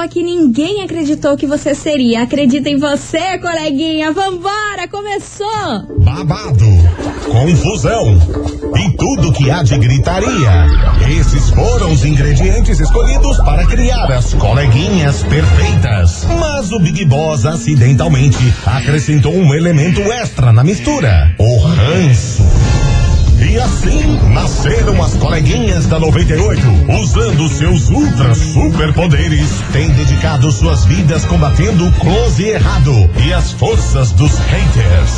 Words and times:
pessoa 0.00 0.08
que 0.08 0.22
ninguém 0.22 0.82
acreditou 0.82 1.36
que 1.36 1.46
você 1.46 1.74
seria. 1.74 2.22
Acredita 2.22 2.68
em 2.68 2.78
você, 2.78 3.38
coleguinha. 3.38 4.12
Vambora, 4.12 4.88
começou! 4.90 5.46
Babado, 5.98 6.64
confusão 7.26 8.18
e 8.76 8.96
tudo 8.96 9.32
que 9.32 9.50
há 9.50 9.62
de 9.62 9.76
gritaria. 9.78 10.66
Esses 11.18 11.50
foram 11.50 11.92
os 11.92 12.04
ingredientes 12.04 12.80
escolhidos 12.80 13.36
para 13.38 13.66
criar 13.66 14.10
as 14.12 14.32
coleguinhas 14.34 15.22
perfeitas. 15.24 16.26
Mas 16.38 16.72
o 16.72 16.78
Big 16.78 17.04
Boss 17.04 17.44
acidentalmente 17.44 18.52
acrescentou 18.64 19.34
um 19.34 19.54
elemento 19.54 20.00
extra 20.00 20.52
na 20.52 20.62
mistura: 20.62 21.34
o 21.38 21.58
ranço. 21.58 22.59
E 23.50 23.58
assim 23.58 24.16
nasceram 24.32 25.02
as 25.02 25.14
coleguinhas 25.14 25.86
da 25.86 25.98
98. 25.98 26.60
Usando 27.02 27.48
seus 27.48 27.88
ultra 27.90 28.32
superpoderes, 28.32 29.50
têm 29.72 29.90
dedicado 29.90 30.52
suas 30.52 30.84
vidas 30.84 31.24
combatendo 31.24 31.88
o 31.88 31.92
close 31.94 32.42
e 32.44 32.50
errado 32.50 32.92
e 33.26 33.32
as 33.32 33.50
forças 33.52 34.12
dos 34.12 34.30
haters. 34.38 35.10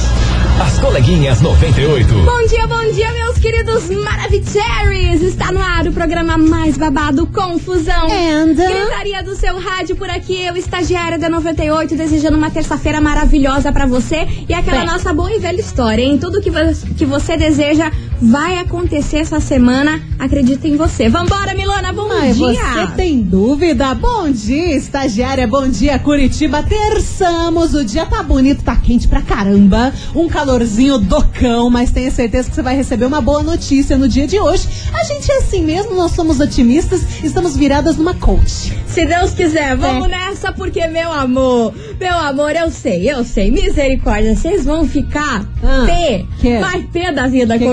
As 0.65 0.79
coleguinhas 0.79 1.43
98. 1.43 2.15
Bom 2.25 2.47
dia, 2.47 2.67
bom 2.67 2.93
dia, 2.93 3.13
meus 3.13 3.39
queridos 3.39 3.91
Maravicheries! 3.91 5.23
Está 5.23 5.53
no 5.53 5.61
ar 5.61 5.87
o 5.87 5.93
programa 5.93 6.39
mais 6.39 6.77
babado 6.79 7.27
Confusão. 7.27 8.07
And? 8.11 8.55
Gritaria 8.55 9.23
do 9.23 9.35
seu 9.37 9.59
rádio 9.59 9.95
por 9.97 10.09
aqui, 10.09 10.43
eu, 10.45 10.57
estagiária 10.57 11.19
da 11.19 11.29
98, 11.29 11.96
desejando 11.96 12.37
uma 12.39 12.51
terça-feira 12.51 13.01
maravilhosa 13.01 13.73
pra 13.73 13.85
você 13.87 14.27
e 14.49 14.55
aquela 14.55 14.79
Bem. 14.79 14.87
nossa 14.87 15.13
boa 15.13 15.30
e 15.35 15.39
velha 15.39 15.61
história, 15.61 16.02
hein? 16.02 16.17
Tudo 16.19 16.41
que, 16.41 16.51
vo- 16.51 16.87
que 16.96 17.05
você 17.05 17.37
deseja 17.37 17.91
vai 18.23 18.59
acontecer 18.59 19.18
essa 19.18 19.40
semana, 19.40 20.01
acredita 20.18 20.68
em 20.68 20.76
você. 20.76 21.09
Vambora, 21.09 21.54
Milona, 21.54 21.92
bom 21.92 22.09
Ai, 22.12 22.32
dia! 22.32 22.54
você 22.54 22.87
tem 22.96 23.20
dúvida? 23.20 23.95
Bom 23.95 24.30
dia, 24.30 24.76
estagiária. 24.76 25.46
Bom 25.46 25.68
dia, 25.68 25.98
Curitiba. 25.98 26.62
Terçamos. 26.62 27.74
O 27.74 27.84
dia 27.84 28.06
tá 28.06 28.23
bonito, 28.23 28.62
tá 28.62 28.76
quente 28.76 29.09
pra 29.09 29.23
caramba. 29.23 29.93
Um 30.15 30.28
calorzinho 30.28 30.98
do 30.98 31.23
cão, 31.24 31.68
mas 31.68 31.90
tenha 31.90 32.10
certeza 32.10 32.48
que 32.48 32.54
você 32.54 32.62
vai 32.62 32.76
receber 32.76 33.06
uma 33.06 33.20
boa 33.20 33.43
notícia 33.43 33.98
no 33.98 34.09
dia 34.09 34.26
de 34.26 34.38
hoje. 34.38 34.68
A 34.95 35.02
gente 35.04 35.30
é 35.30 35.38
assim 35.38 35.65
mesmo, 35.65 35.95
nós 35.96 36.12
somos 36.12 36.38
otimistas, 36.38 37.02
estamos 37.24 37.56
viradas 37.56 37.96
numa 37.96 38.15
coach. 38.15 38.73
Se 38.87 39.04
Deus 39.04 39.30
quiser, 39.32 39.76
vamos 39.76 40.06
É. 40.06 40.10
nessa, 40.10 40.52
porque, 40.52 40.87
meu 40.87 41.10
amor, 41.12 41.74
meu 41.98 42.16
amor, 42.18 42.54
eu 42.54 42.70
sei, 42.70 43.10
eu 43.10 43.24
sei, 43.24 43.50
misericórdia, 43.50 44.37
vocês 44.37 44.65
vão 44.65 44.87
ficar 44.87 45.45
Ah, 45.65 45.84
pé, 45.87 46.24
que? 46.40 46.59
mais 46.59 46.84
pé 46.93 47.10
da 47.10 47.26
vida 47.26 47.54
Que 47.59 47.65
que 47.65 47.70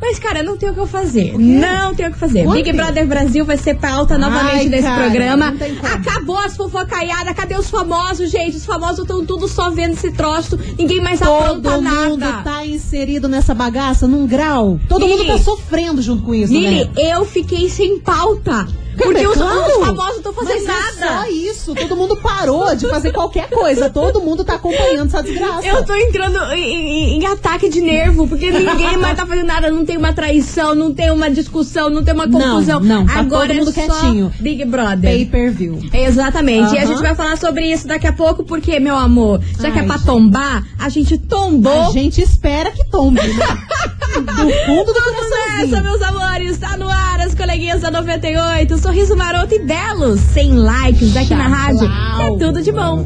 Mas, 0.00 0.18
cara, 0.18 0.42
não 0.42 0.56
tem 0.56 0.68
o 0.70 0.74
que 0.74 0.80
eu 0.80 0.86
fazer, 0.86 1.36
não 1.38 1.94
tem 1.94 2.06
o 2.08 2.12
que 2.12 2.18
fazer. 2.18 2.46
Big 2.48 2.72
Brother 2.72 3.06
Brasil 3.06 3.44
vai 3.44 3.56
ser 3.56 3.76
pauta 3.76 4.16
novamente 4.18 4.56
Ai, 4.56 4.68
desse 4.68 4.82
cara, 4.82 5.02
programa. 5.04 5.54
Acabou 5.94 6.38
as 6.38 6.56
fofocaiadas, 6.56 7.34
cadê 7.34 7.56
os 7.56 7.68
famosos, 7.70 8.30
gente? 8.30 8.56
Os 8.56 8.66
famosos 8.66 9.00
estão 9.00 9.24
tudo 9.24 9.48
só 9.48 9.70
vendo 9.70 9.92
esse 9.94 10.10
troço, 10.12 10.58
ninguém 10.78 11.00
mais 11.00 11.20
Todo 11.20 11.68
apronta 11.68 11.80
mundo 11.80 12.18
nada. 12.18 12.42
tá 12.42 12.66
inserido 12.66 13.28
nessa 13.28 13.54
bagaça 13.54 14.06
num 14.06 14.26
grau. 14.26 14.78
Todo 14.88 15.06
Lili. 15.06 15.18
mundo 15.18 15.26
tá 15.26 15.38
sofrendo 15.38 16.00
junto 16.02 16.22
com 16.22 16.34
isso, 16.34 16.52
Lili, 16.52 16.84
né? 16.84 16.90
eu 16.96 17.24
fiquei 17.24 17.68
sem 17.68 17.98
pauta. 18.00 18.66
Porque 18.96 19.20
é 19.24 19.28
os, 19.28 19.34
claro. 19.36 19.60
os 19.60 19.86
famosos 19.86 19.96
não 20.10 20.16
estão 20.16 20.32
fazendo 20.32 20.64
Mas 20.64 20.66
nada. 20.66 21.06
É 21.06 21.16
só 21.24 21.28
isso. 21.30 21.74
Todo 21.74 21.96
mundo 21.96 22.16
parou 22.16 22.74
de 22.74 22.88
fazer 22.88 23.12
qualquer 23.12 23.48
coisa. 23.50 23.90
Todo 23.90 24.20
mundo 24.20 24.44
tá 24.44 24.54
acompanhando 24.54 25.08
essa 25.08 25.22
desgraça. 25.22 25.66
Eu 25.66 25.84
tô 25.84 25.94
entrando 25.94 26.38
em, 26.52 27.16
em- 27.16 27.18
em 27.22 27.26
ataque 27.26 27.68
de 27.68 27.80
nervo, 27.80 28.26
porque 28.26 28.50
ninguém 28.50 28.96
mais 28.98 29.16
tá 29.16 29.26
fazendo 29.26 29.46
nada. 29.46 29.70
Não 29.70 29.84
tem 29.84 29.96
uma 29.96 30.12
traição, 30.12 30.74
não 30.74 30.92
tem 30.94 31.10
uma 31.10 31.30
discussão, 31.30 31.90
não 31.90 32.02
tem 32.02 32.14
uma 32.14 32.26
Não, 32.26 32.40
confusão. 32.40 32.80
não, 32.80 33.06
tá 33.06 33.18
Agora 33.20 33.48
todo 33.48 33.56
mundo 33.58 33.70
é 33.70 33.72
quietinho. 33.72 34.32
Big 34.40 34.64
Brother. 34.64 35.10
Pay 35.10 35.26
per 35.26 35.52
view. 35.52 35.78
Exatamente. 35.92 36.74
E 36.74 36.78
a 36.78 36.84
gente 36.86 37.00
vai 37.02 37.14
falar 37.14 37.36
sobre 37.36 37.70
isso 37.70 37.86
daqui 37.86 38.06
a 38.06 38.12
pouco, 38.12 38.44
porque, 38.44 38.78
meu 38.80 38.96
amor, 38.96 39.40
já 39.60 39.70
que 39.70 39.78
é 39.78 39.82
Ai, 39.82 39.86
pra 39.86 39.96
gente. 39.96 40.06
tombar, 40.06 40.64
a 40.78 40.88
gente 40.88 41.18
tombou. 41.18 41.88
A 41.88 41.90
gente 41.92 42.20
espera 42.22 42.70
que 42.70 42.84
tombe, 42.90 43.20
né? 43.20 43.46
Do 44.16 44.22
fundo 44.22 44.92
do 44.94 45.00
Vamos 45.00 45.30
nessa, 45.30 45.82
meus 45.82 46.00
amores. 46.00 46.56
Tá 46.58 46.76
no 46.78 46.88
ar, 46.88 47.20
as 47.20 47.34
coleguinhas 47.34 47.82
da 47.82 47.90
98. 47.90 48.78
Sorriso 48.86 49.16
maroto 49.16 49.52
e 49.52 49.58
belo. 49.58 50.16
Sem 50.16 50.54
likes 50.54 51.16
aqui 51.16 51.34
na 51.34 51.48
rádio. 51.48 51.90
É 52.22 52.38
tudo 52.38 52.62
de 52.62 52.70
bom. 52.70 53.04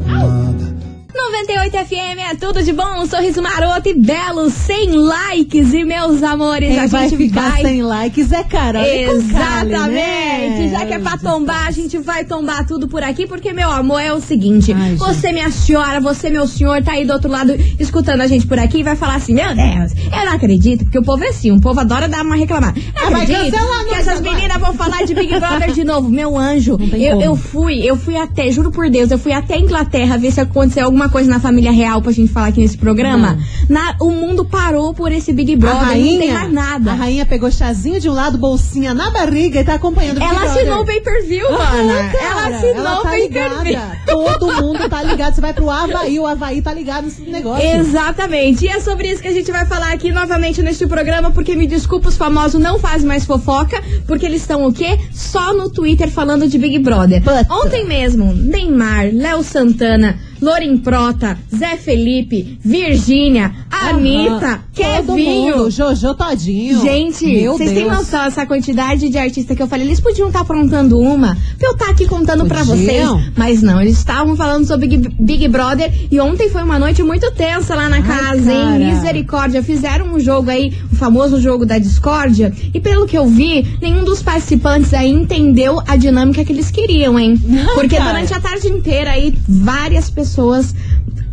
98 1.13 1.71
FM 1.87 2.31
é 2.31 2.35
tudo 2.35 2.63
de 2.63 2.71
bom, 2.71 3.01
um 3.01 3.05
sorriso 3.05 3.41
maroto 3.41 3.89
e 3.89 3.93
belo, 3.93 4.49
sem 4.49 4.91
likes 4.91 5.73
e 5.73 5.83
meus 5.83 6.23
amores, 6.23 6.69
Quem 6.69 6.79
a 6.79 6.87
vai 6.87 7.09
gente 7.09 7.17
ficar 7.17 7.51
vai 7.51 7.61
sem 7.61 7.81
likes 7.83 8.31
é 8.31 8.43
Carol. 8.43 8.81
Exatamente! 8.83 9.71
Kali, 9.71 9.91
né? 9.93 10.69
Já 10.71 10.85
que 10.85 10.93
é 10.93 10.99
pra 10.99 11.17
tombar, 11.17 11.67
a 11.67 11.71
gente 11.71 11.97
vai 11.97 12.23
tombar 12.23 12.65
tudo 12.65 12.87
por 12.87 13.03
aqui, 13.03 13.27
porque, 13.27 13.51
meu 13.51 13.69
amor, 13.69 13.99
é 14.01 14.13
o 14.13 14.21
seguinte: 14.21 14.71
Ai, 14.73 14.89
gente. 14.91 14.99
você, 14.99 15.31
minha 15.31 15.51
senhora, 15.51 15.99
você, 15.99 16.29
meu 16.29 16.47
senhor, 16.47 16.81
tá 16.83 16.93
aí 16.93 17.05
do 17.05 17.13
outro 17.13 17.29
lado 17.29 17.53
escutando 17.79 18.21
a 18.21 18.27
gente 18.27 18.47
por 18.47 18.57
aqui 18.57 18.79
e 18.79 18.83
vai 18.83 18.95
falar 18.95 19.15
assim: 19.15 19.33
Meu 19.33 19.53
Deus, 19.53 19.91
eu 19.93 20.25
não 20.25 20.33
acredito, 20.33 20.83
porque 20.85 20.97
o 20.99 21.03
povo 21.03 21.23
é 21.23 21.27
assim, 21.29 21.51
o 21.51 21.59
povo 21.59 21.79
adora 21.79 22.07
dar 22.07 22.23
uma 22.23 22.35
reclamada. 22.35 22.79
Não 22.95 23.07
Ah, 23.07 23.09
vai 23.09 23.23
acredito 23.23 23.57
que 23.89 23.93
essas 23.95 24.21
meninas 24.21 24.57
vão 24.57 24.73
falar 24.73 25.03
de 25.05 25.13
Big 25.13 25.39
Brother 25.39 25.71
de 25.73 25.83
novo. 25.83 26.09
Meu 26.09 26.37
anjo, 26.37 26.77
eu, 26.93 27.21
eu 27.21 27.35
fui, 27.35 27.79
eu 27.83 27.95
fui 27.97 28.15
até, 28.17 28.49
juro 28.51 28.71
por 28.71 28.89
Deus, 28.89 29.11
eu 29.11 29.17
fui 29.19 29.33
até 29.33 29.55
a 29.55 29.59
Inglaterra 29.59 30.17
ver 30.17 30.31
se 30.31 30.39
aconteceu 30.39 30.85
alguma 30.85 31.00
coisa 31.09 31.29
na 31.29 31.39
família 31.39 31.71
real 31.71 32.01
pra 32.01 32.11
gente 32.11 32.31
falar 32.31 32.47
aqui 32.47 32.59
nesse 32.61 32.77
programa. 32.77 33.37
Na- 33.69 33.95
o 33.99 34.09
mundo 34.11 34.45
parou 34.45 34.93
por 34.93 35.11
esse 35.11 35.31
Big 35.33 35.55
Brother, 35.55 35.81
rainha, 35.81 36.11
não 36.13 36.19
tem 36.19 36.31
mais 36.33 36.53
nada. 36.53 36.91
a 36.91 36.95
rainha 36.95 37.25
pegou 37.25 37.51
chazinho 37.51 37.99
de 37.99 38.09
um 38.09 38.13
lado, 38.13 38.37
bolsinha 38.37 38.93
na 38.93 39.09
barriga 39.09 39.59
e 39.59 39.63
tá 39.63 39.75
acompanhando 39.75 40.17
o 40.17 40.19
Big 40.19 40.35
Ela 40.35 40.43
assinou 40.45 40.81
o 40.81 40.85
pay-per-view, 40.85 41.47
Ah, 41.49 41.77
ela 42.21 42.47
assinou 42.57 42.75
ela 42.75 42.99
o 42.99 43.03
tá 43.03 43.09
pay-per-view. 43.09 43.63
ligada. 43.63 43.97
Todo 44.05 44.53
mundo 44.61 44.89
tá 44.89 45.03
ligado. 45.03 45.35
Você 45.35 45.41
vai 45.41 45.53
pro 45.53 45.69
Havaí, 45.69 46.19
o 46.19 46.25
Havaí 46.27 46.61
tá 46.61 46.73
ligado 46.73 47.05
nesse 47.05 47.21
negócio. 47.21 47.65
Exatamente. 47.65 48.65
E 48.65 48.69
é 48.69 48.79
sobre 48.79 49.07
isso 49.09 49.21
que 49.21 49.27
a 49.27 49.33
gente 49.33 49.51
vai 49.51 49.65
falar 49.65 49.91
aqui 49.93 50.11
novamente 50.11 50.61
neste 50.61 50.85
programa, 50.87 51.31
porque 51.31 51.55
me 51.55 51.67
desculpa, 51.67 52.09
os 52.09 52.17
famosos 52.17 52.59
não 52.61 52.79
fazem 52.79 53.07
mais 53.07 53.25
fofoca, 53.25 53.81
porque 54.07 54.25
eles 54.25 54.41
estão 54.41 54.65
o 54.65 54.73
quê? 54.73 54.99
Só 55.13 55.53
no 55.53 55.69
Twitter 55.69 56.09
falando 56.09 56.47
de 56.47 56.57
Big 56.57 56.79
Brother. 56.79 57.21
Puta. 57.21 57.45
Ontem 57.49 57.85
mesmo, 57.85 58.33
Neymar, 58.33 59.09
Léo 59.13 59.43
Santana, 59.43 60.17
Loren 60.41 60.77
Prota, 60.79 61.37
Zé 61.55 61.77
Felipe, 61.77 62.57
Virgínia, 62.63 63.53
Anitta, 63.69 64.61
Kevinho. 64.73 65.57
mundo, 65.57 65.69
Jojo 65.71 66.15
todinho. 66.15 66.81
Gente, 66.81 67.45
vocês 67.47 67.71
têm 67.71 67.85
noção 67.85 68.23
essa 68.23 68.43
quantidade 68.45 69.07
de 69.09 69.17
artistas 69.19 69.55
que 69.55 69.61
eu 69.61 69.67
falei? 69.67 69.85
Eles 69.85 69.99
podiam 69.99 70.29
estar 70.29 70.41
aprontando 70.41 70.99
uma 70.99 71.37
pra 71.59 71.67
eu 71.69 71.73
estar 71.73 71.91
aqui 71.91 72.07
contando 72.07 72.45
pra 72.47 72.65
Podiam. 72.65 73.17
vocês. 73.17 73.31
Mas 73.35 73.61
não, 73.61 73.79
eles 73.79 73.97
estavam 73.99 74.35
falando 74.35 74.65
sobre 74.65 74.87
Big, 74.87 75.09
Big 75.19 75.47
Brother 75.47 75.91
e 76.09 76.19
ontem 76.19 76.49
foi 76.49 76.63
uma 76.63 76.79
noite 76.79 77.03
muito 77.03 77.29
tensa 77.31 77.75
lá 77.75 77.87
na 77.87 77.97
Ai, 77.97 78.01
casa, 78.03 78.51
hein? 78.51 78.61
cara. 78.63 78.77
Misericórdia. 78.79 79.61
Fizeram 79.61 80.07
um 80.07 80.19
jogo 80.19 80.49
aí, 80.49 80.73
o 80.91 80.95
famoso 80.95 81.39
jogo 81.39 81.67
da 81.67 81.77
discórdia. 81.77 82.51
E 82.73 82.79
pelo 82.79 83.05
que 83.05 83.17
eu 83.17 83.27
vi, 83.27 83.77
nenhum 83.79 84.03
dos 84.03 84.23
participantes 84.23 84.91
aí 84.93 85.11
entendeu 85.11 85.79
a 85.87 85.95
dinâmica 85.95 86.43
que 86.43 86.51
eles 86.51 86.71
queriam, 86.71 87.19
hein? 87.19 87.39
Porque 87.75 87.99
durante 87.99 88.33
a 88.33 88.39
tarde 88.39 88.67
inteira 88.69 89.11
aí, 89.11 89.35
várias 89.47 90.09
pessoas 90.09 90.30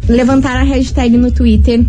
levantaram 0.08 0.60
a 0.60 0.64
hashtag 0.64 1.16
no 1.16 1.30
Twitter. 1.30 1.84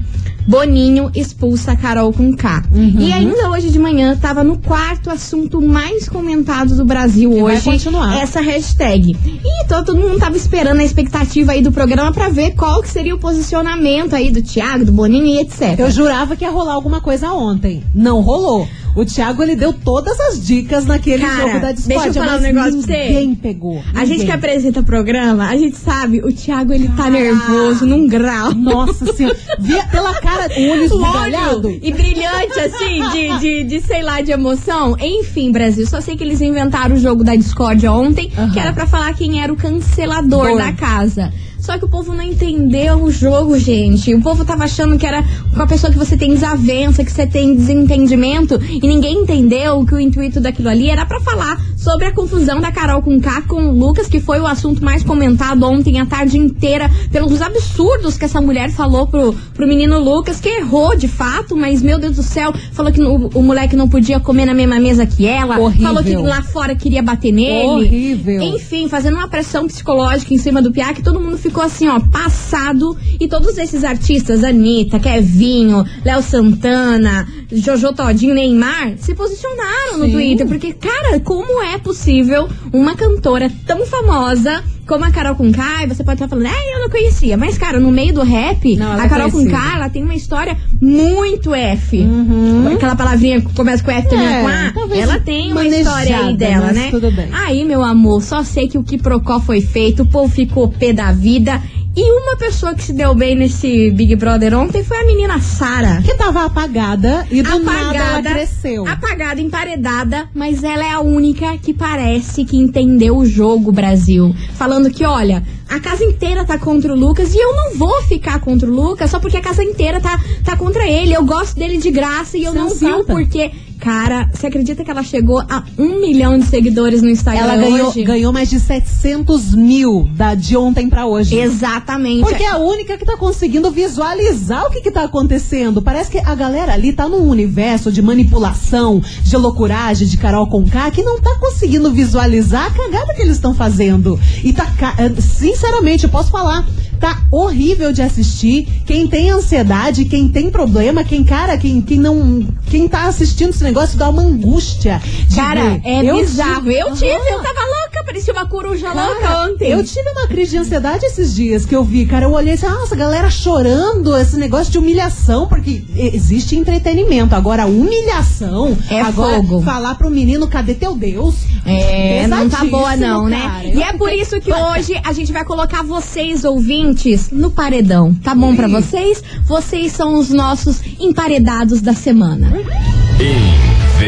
Boninho 0.48 1.12
expulsa 1.14 1.74
a 1.74 1.76
Carol 1.76 2.12
com 2.12 2.36
K. 2.36 2.64
Uhum. 2.72 2.96
E 2.98 3.14
ainda 3.14 3.52
hoje 3.52 3.70
de 3.70 3.78
manhã 3.78 4.18
tava 4.20 4.44
no 4.44 4.58
quarto 4.58 5.12
assunto 5.12 5.62
mais 5.62 6.10
comentado 6.10 6.76
do 6.76 6.84
Brasil 6.84 7.32
E 7.32 7.42
vai 7.44 7.56
hoje. 7.58 7.66
continuar. 7.66 8.18
Essa 8.20 8.42
hashtag. 8.42 9.12
E 9.26 9.68
to- 9.68 9.86
todo 9.86 9.96
mundo 9.96 10.18
tava 10.18 10.36
esperando 10.36 10.80
a 10.80 10.84
expectativa 10.84 11.52
aí 11.52 11.62
do 11.62 11.72
programa 11.72 12.12
pra 12.12 12.30
ver 12.30 12.56
qual 12.56 12.82
que 12.82 12.90
seria 12.90 13.14
o 13.14 13.20
posicionamento 13.20 14.16
aí 14.16 14.32
do 14.32 14.42
Thiago, 14.42 14.86
do 14.86 14.92
Boninho 14.92 15.26
e 15.26 15.40
etc. 15.40 15.78
Eu 15.78 15.92
jurava 15.92 16.36
que 16.36 16.44
ia 16.44 16.50
rolar 16.50 16.74
alguma 16.74 17.00
coisa 17.00 17.32
ontem. 17.32 17.84
Não 17.94 18.20
rolou. 18.22 18.68
O 18.96 19.06
Thiago, 19.06 19.44
ele 19.44 19.56
deu 19.56 19.72
todas 19.72 20.20
as 20.20 20.46
dicas 20.46 20.86
naquele 20.86 21.24
Cara, 21.26 21.36
jogo 21.48 21.60
da 21.60 21.72
deixa 21.72 22.08
eu 22.08 22.14
falar 22.14 22.38
um 22.38 22.42
negócio 22.42 22.72
pra 22.74 22.82
você. 22.82 23.04
ninguém 23.08 23.36
pegou. 23.36 23.78
A 23.94 24.00
gente 24.00 24.10
ninguém. 24.10 24.26
que 24.26 24.32
apresenta 24.32 24.84
programa, 24.84 25.48
a 25.48 25.56
gente 25.56 25.78
sabe, 25.78 26.20
o 26.24 26.32
Thiago 26.34 26.74
ele 26.74 26.88
tá 26.90 27.06
Ah. 27.06 27.10
nervoso 27.10 27.86
num 27.86 28.08
grau. 28.08 28.54
Nossa 28.54 29.14
senhora. 29.14 29.38
Via 29.60 29.86
pela 29.86 30.14
cara, 30.16 30.50
o 30.58 30.70
olho 30.72 30.84
esbugalhado. 30.86 31.80
E 31.82 31.92
brilhante, 31.94 32.60
assim, 32.60 33.10
de, 33.12 33.40
de, 33.40 33.64
de, 33.66 33.82
sei 33.82 34.02
lá, 34.02 34.22
de 34.22 34.32
emoção. 34.32 34.96
Enfim, 35.00 35.52
Brasil, 35.52 35.86
só 35.88 36.02
sei 36.02 36.18
que 36.18 36.24
eles 36.24 36.42
inventaram 36.42 36.96
o 36.96 37.00
jogo 37.00 37.24
da 37.24 37.36
discórdia 37.36 37.92
ontem, 37.92 38.32
que 38.54 38.60
era 38.60 38.74
pra 38.74 38.86
falar 38.88 39.14
quem 39.14 39.42
era 39.42 39.52
o 39.54 39.56
cancelador 39.56 40.48
Dor. 40.50 40.58
da 40.58 40.72
casa. 40.74 41.32
Só 41.60 41.78
que 41.78 41.86
o 41.86 41.90
povo 41.90 42.14
não 42.14 42.24
entendeu 42.24 43.04
o 43.04 43.12
jogo, 43.12 43.58
gente. 43.60 44.14
O 44.14 44.22
povo 44.22 44.46
tava 44.46 44.64
achando 44.64 44.98
que 44.98 45.06
era 45.06 45.24
com 45.54 45.62
a 45.62 45.68
pessoa 45.68 45.92
que 45.92 45.98
você 45.98 46.18
tem 46.18 46.34
desavença, 46.34 47.04
que 47.04 47.12
você 47.12 47.28
tem 47.28 47.56
desentendimento, 47.56 48.60
e 48.62 48.80
ninguém 48.88 49.20
entendeu 49.20 49.86
que 49.86 49.94
o 49.94 50.00
intuito 50.00 50.40
daquilo 50.40 50.70
ali 50.70 50.90
era 50.90 51.06
pra 51.06 51.20
falar 51.20 51.60
sobre 51.80 52.06
a 52.06 52.12
confusão 52.12 52.60
da 52.60 52.72
Carol 52.72 53.02
com 53.02 53.20
K 53.20 53.42
com 53.44 53.70
o 53.70 53.72
Lucas, 53.72 54.08
que 54.08 54.20
foi 54.20 54.40
o 54.40 54.46
assunto 54.46 54.84
mais 54.84 55.02
comentado 55.02 55.64
ontem 55.64 56.00
a 56.00 56.06
tarde 56.06 56.38
inteira, 56.38 56.92
pelos 57.10 57.42
absurdos 57.42 58.18
que 58.18 58.26
essa 58.26 58.42
mulher 58.42 58.70
falou 58.72 59.08
pro, 59.08 59.34
pro 59.54 59.68
menino 59.68 59.98
Lucas, 60.00 60.42
que 60.42 60.50
errou 60.50 60.96
de 60.96 61.08
fato, 61.08 61.56
mas 61.56 61.82
meu 61.82 61.98
Deus 61.98 62.18
do 62.18 62.24
céu, 62.24 62.54
falou 62.74 62.92
que 62.92 63.02
o, 63.02 63.28
o 63.34 63.42
moleque 63.42 63.78
não 63.78 63.88
podia 63.88 64.20
comer 64.20 64.46
na 64.46 64.54
mesma 64.54 64.78
mesa 64.80 65.06
que 65.06 65.26
ela, 65.26 65.58
Horrível. 65.58 65.88
falou 65.88 66.04
que 66.04 66.16
lá 66.16 66.42
fora 66.42 66.76
queria 66.76 67.02
bater 67.02 67.32
nele. 67.32 67.88
Horrível. 67.88 68.42
Enfim, 68.42 68.90
fazendo 68.90 69.16
uma 69.16 69.30
pressão 69.30 69.66
psicológica 69.66 70.34
em 70.34 70.38
cima 70.38 70.62
do 70.62 70.72
Piá, 70.72 70.94
que 70.94 71.02
todo 71.02 71.20
mundo 71.20 71.38
ficou 71.38 71.64
assim, 71.64 71.88
ó, 71.88 72.00
passado. 72.00 72.98
E 73.20 73.28
todos 73.28 73.58
esses 73.58 73.86
artistas, 73.86 74.44
Anitta, 74.44 75.00
Kevinho, 75.00 75.86
Léo 76.04 76.22
Santana, 76.22 77.26
Jojo 77.52 77.94
Todinho, 77.94 78.36
Neymar, 78.36 78.94
se 78.98 79.16
posicionaram 79.16 79.98
no 79.98 80.06
Sim. 80.06 80.12
Twitter. 80.12 80.48
Porque, 80.48 80.74
cara, 80.74 81.20
como 81.20 81.64
é 81.64 81.78
possível 81.78 82.48
uma 82.72 82.96
cantora 82.96 83.52
tão 83.66 83.86
famosa 83.86 84.64
como 84.90 85.06
a 85.06 85.12
Carol 85.12 85.36
Conká, 85.36 85.84
e 85.84 85.88
você 85.88 86.04
pode 86.04 86.16
estar 86.16 86.28
falando, 86.28 86.48
é, 86.48 86.76
eu 86.76 86.80
não 86.80 86.90
conhecia. 86.90 87.38
Mas, 87.38 87.60
cara, 87.60 87.80
no 87.80 87.92
meio 87.92 88.12
do 88.12 88.24
rap, 88.24 88.76
Não, 88.76 88.92
a 88.92 89.06
é 89.06 89.08
Carol 89.08 89.30
conhecida. 89.30 89.56
Conká, 89.56 89.76
ela 89.76 89.90
tem 89.90 90.04
uma 90.04 90.16
história 90.16 90.58
muito 90.82 91.54
F. 91.54 92.00
Uhum. 92.00 92.74
Aquela 92.74 92.96
palavrinha 92.96 93.40
que 93.40 93.54
começa 93.54 93.84
com 93.84 93.92
F 93.92 94.10
termina 94.10 94.32
É, 94.32 94.72
com 94.72 94.82
A. 94.82 94.98
Ela 94.98 95.20
tem 95.20 95.52
uma 95.52 95.64
história 95.64 96.18
aí 96.18 96.36
dela, 96.36 96.72
né? 96.72 96.88
tudo 96.90 97.12
bem. 97.12 97.28
Aí, 97.32 97.64
meu 97.64 97.84
amor, 97.84 98.24
só 98.24 98.44
sei 98.44 98.68
que 98.68 98.80
o 98.80 98.84
que 98.84 98.98
Procó 98.98 99.40
foi 99.40 99.62
feito, 99.62 100.02
o 100.02 100.06
povo 100.08 100.34
ficou 100.34 100.68
pé 100.68 100.92
da 100.92 101.12
vida. 101.12 101.62
E 101.96 102.12
uma 102.22 102.38
pessoa 102.38 102.74
que 102.76 102.84
se 102.84 102.94
deu 102.94 103.14
bem 103.16 103.36
nesse 103.36 103.90
Big 103.92 104.16
Brother 104.16 104.54
ontem 104.58 104.84
foi 104.84 105.00
a 105.00 105.06
menina 105.06 105.40
Sara. 105.42 106.02
Que 106.04 106.14
tava 106.14 106.46
apagada 106.46 107.28
e 107.32 107.42
do 107.42 107.60
nada 107.60 107.72
ela 107.72 107.90
Apagada, 107.90 108.30
cresceu. 108.30 108.88
apagada, 108.88 109.42
emparedada, 109.42 110.30
mas 110.34 110.64
ela 110.64 110.86
é 110.86 110.92
a 110.92 111.02
única 111.02 111.58
que 111.58 111.74
parece 111.74 112.46
que 112.46 112.56
entendeu 112.56 113.18
o 113.18 113.26
jogo, 113.26 113.72
Brasil. 113.72 114.34
Falando 114.54 114.90
que, 114.92 115.04
olha, 115.04 115.44
a 115.68 115.80
casa 115.80 116.04
inteira 116.06 116.46
tá 116.46 116.58
contra 116.58 116.94
o 116.94 116.96
Lucas 116.98 117.34
e 117.34 117.38
eu 117.38 117.54
não 117.56 117.76
vou 117.76 118.02
ficar 118.04 118.40
contra 118.40 118.70
o 118.70 118.74
Lucas 118.74 119.10
só 119.10 119.20
porque 119.20 119.38
a 119.38 119.42
casa 119.42 119.64
inteira 119.64 120.00
tá, 120.00 120.20
tá 120.46 120.56
contra 120.56 120.88
ele. 120.88 121.14
Eu 121.14 121.26
gosto 121.26 121.56
dele 121.58 121.78
de 121.80 121.92
graça 121.92 122.38
e 122.38 122.44
eu 122.44 122.54
não 122.54 122.70
vi 122.70 122.74
o 122.76 122.78
Sensata. 122.80 123.04
porquê. 123.14 123.52
Cara, 123.80 124.30
você 124.34 124.48
acredita 124.48 124.84
que 124.84 124.92
ela 124.92 125.04
chegou 125.04 125.40
a 125.40 125.64
um 125.78 126.02
milhão 126.02 126.38
de 126.38 126.46
seguidores 126.46 127.02
no 127.02 127.10
Instagram 127.10 127.44
Ela 127.44 127.56
ganhou, 127.56 127.90
hoje? 127.90 128.04
ganhou 128.04 128.34
mais 128.34 128.50
de 128.50 128.60
700 128.60 129.56
mil 129.56 130.08
da, 130.16 130.36
de 130.36 130.58
ontem 130.58 130.90
pra 130.90 131.06
hoje. 131.06 131.38
Exatamente. 131.38 132.22
Porque 132.22 132.44
é 132.44 132.50
a 132.50 132.58
única 132.58 132.98
que 132.98 133.06
tá 133.06 133.16
conseguindo 133.16 133.72
visualizar 133.72 134.66
o 134.66 134.70
que 134.70 134.82
que 134.82 134.92
tá 134.92 135.04
acontecendo. 135.04 135.82
Parece 135.82 136.12
que 136.12 136.18
a 136.18 136.36
galera 136.36 136.74
ali 136.74 136.92
tá 136.92 137.08
num 137.08 137.30
universo 137.30 137.92
de 137.92 138.02
manipulação, 138.02 139.02
de 139.24 139.38
loucuragem, 139.38 140.08
de 140.08 140.18
Carol 140.18 140.48
Conká, 140.48 140.92
que 140.92 141.02
não 141.02 141.20
tá 141.22 141.38
conseguindo 141.40 141.90
visualizar 141.92 142.68
a 142.68 142.72
cagada 142.72 143.14
que 143.14 143.22
eles 143.22 143.36
estão 143.36 143.54
fazendo. 143.54 144.20
E 144.44 144.52
tá, 144.52 144.68
eh, 144.98 145.22
sinceramente, 145.22 146.04
eu 146.04 146.10
posso 146.10 146.30
falar, 146.30 146.68
tá 147.00 147.24
horrível 147.32 147.92
de 147.94 148.02
assistir. 148.02 148.68
Quem 148.86 149.08
tem 149.08 149.30
ansiedade, 149.30 150.06
quem 150.06 150.28
tem 150.28 150.50
problema, 150.50 151.04
quem, 151.04 151.24
cara, 151.24 151.58
quem, 151.58 151.82
quem 151.82 151.98
não. 151.98 152.46
Quem 152.70 152.88
tá 152.88 153.06
assistindo 153.06 153.50
esse 153.50 153.64
negócio 153.70 153.98
dá 153.98 154.10
uma 154.10 154.22
angústia. 154.24 155.02
Cara, 155.36 155.62
ver. 155.62 155.82
é 155.86 156.04
Eu 156.06 156.16
bizarro. 156.18 156.62
tive- 156.62 156.80
Eu 156.80 156.94
tive, 156.94 157.06
eu 157.14 157.38
tava 157.42 157.60
louca, 157.62 158.04
parecia 158.06 158.34
uma 158.34 158.46
coruja 158.48 158.88
Cara, 158.92 159.06
louca 159.10 159.52
ontem. 159.52 159.70
Eu 159.72 159.84
tive 159.84 160.10
uma 160.12 160.28
crise 160.28 160.52
de 160.52 160.58
ansiedade 160.58 161.06
esses 161.06 161.34
dias 161.36 161.66
que 161.66 161.76
eu 161.76 161.84
vi, 161.84 162.06
cara. 162.06 162.26
Eu 162.26 162.32
olhei 162.34 162.54
assim, 162.54 162.68
nossa, 162.68 162.96
a 162.96 162.98
galera 162.98 163.30
chorando, 163.30 164.16
esse 164.18 164.36
negócio 164.38 164.72
de 164.72 164.78
humilhação, 164.78 165.48
porque 165.48 165.84
existe 165.96 166.56
entretenimento. 166.56 167.36
Agora, 167.36 167.66
humilhação. 167.66 168.78
É 168.90 169.02
agora, 169.02 169.38
fogo. 169.38 169.62
falar 169.62 169.96
pro 169.96 170.10
menino, 170.10 170.48
cadê 170.48 170.74
teu 170.74 170.96
Deus? 170.96 171.36
É, 171.66 172.26
não 172.28 172.50
tá 172.50 172.64
boa 172.66 172.96
não, 172.96 173.28
né? 173.28 173.40
cara. 173.42 173.68
E 173.68 173.74
Eu 173.76 173.82
é 173.84 173.94
por 173.94 174.12
isso 174.12 174.40
que 174.42 174.52
hoje 174.52 175.00
a 175.04 175.14
gente 175.14 175.32
vai 175.32 175.44
colocar 175.46 175.84
vocês, 175.84 176.44
ouvintes, 176.44 177.30
no 177.32 177.52
paredão. 177.52 178.14
Tá 178.24 178.34
bom 178.34 178.56
pra 178.56 178.68
vocês? 178.68 179.22
Vocês 179.46 179.92
são 179.92 180.16
os 180.20 180.30
nossos 180.30 180.80
emparedados 181.00 181.82
da 181.82 181.94
semana. 181.94 182.52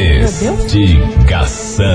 Investigação. 0.02 1.86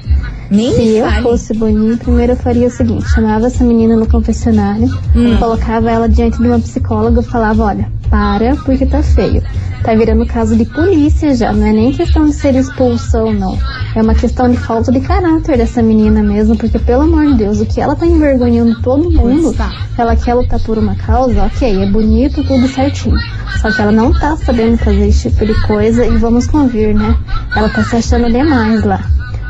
Nem 0.49 0.73
Se 0.73 0.95
eu 0.97 1.05
fale. 1.09 1.21
fosse 1.23 1.53
Boninho, 1.53 1.97
primeiro 1.97 2.33
eu 2.33 2.37
faria 2.37 2.67
o 2.67 2.71
seguinte: 2.71 3.09
chamava 3.09 3.47
essa 3.47 3.63
menina 3.63 3.95
no 3.95 4.07
confessionário, 4.07 4.87
Hum. 5.15 5.37
colocava 5.37 5.89
ela 5.91 6.07
diante 6.07 6.37
de 6.41 6.47
uma 6.47 6.59
psicóloga 6.59 7.21
e 7.21 7.23
falava: 7.23 7.63
olha, 7.63 7.91
para 8.09 8.55
porque 8.57 8.85
tá 8.85 9.01
feio. 9.03 9.41
Tá 9.83 9.93
virando 9.93 10.25
caso 10.25 10.55
de 10.55 10.65
polícia 10.65 11.35
já, 11.35 11.53
não 11.53 11.65
é 11.67 11.71
nem 11.71 11.91
questão 11.93 12.25
de 12.25 12.33
ser 12.33 12.55
expulsão, 12.55 13.31
não. 13.31 13.57
É 13.95 14.01
uma 14.01 14.15
questão 14.15 14.49
de 14.49 14.57
falta 14.57 14.91
de 14.91 14.99
caráter 14.99 15.57
dessa 15.57 15.81
menina 15.83 16.21
mesmo, 16.23 16.57
porque 16.57 16.79
pelo 16.79 17.03
amor 17.03 17.27
de 17.27 17.35
Deus, 17.35 17.61
o 17.61 17.65
que 17.65 17.79
ela 17.79 17.95
tá 17.95 18.05
envergonhando 18.05 18.81
todo 18.81 19.09
mundo, 19.09 19.55
ela 19.97 20.15
quer 20.15 20.33
lutar 20.33 20.59
por 20.61 20.77
uma 20.77 20.95
causa, 20.95 21.43
ok, 21.43 21.83
é 21.83 21.89
bonito, 21.91 22.43
tudo 22.43 22.67
certinho. 22.67 23.15
Só 23.61 23.71
que 23.71 23.81
ela 23.81 23.91
não 23.91 24.11
tá 24.11 24.35
sabendo 24.37 24.77
fazer 24.77 25.07
esse 25.07 25.29
tipo 25.29 25.45
de 25.45 25.53
coisa 25.67 26.05
e 26.05 26.17
vamos 26.17 26.47
convir, 26.47 26.93
né? 26.95 27.15
Ela 27.55 27.69
tá 27.69 27.83
se 27.83 27.95
achando 27.97 28.31
demais 28.31 28.83
lá. 28.83 28.99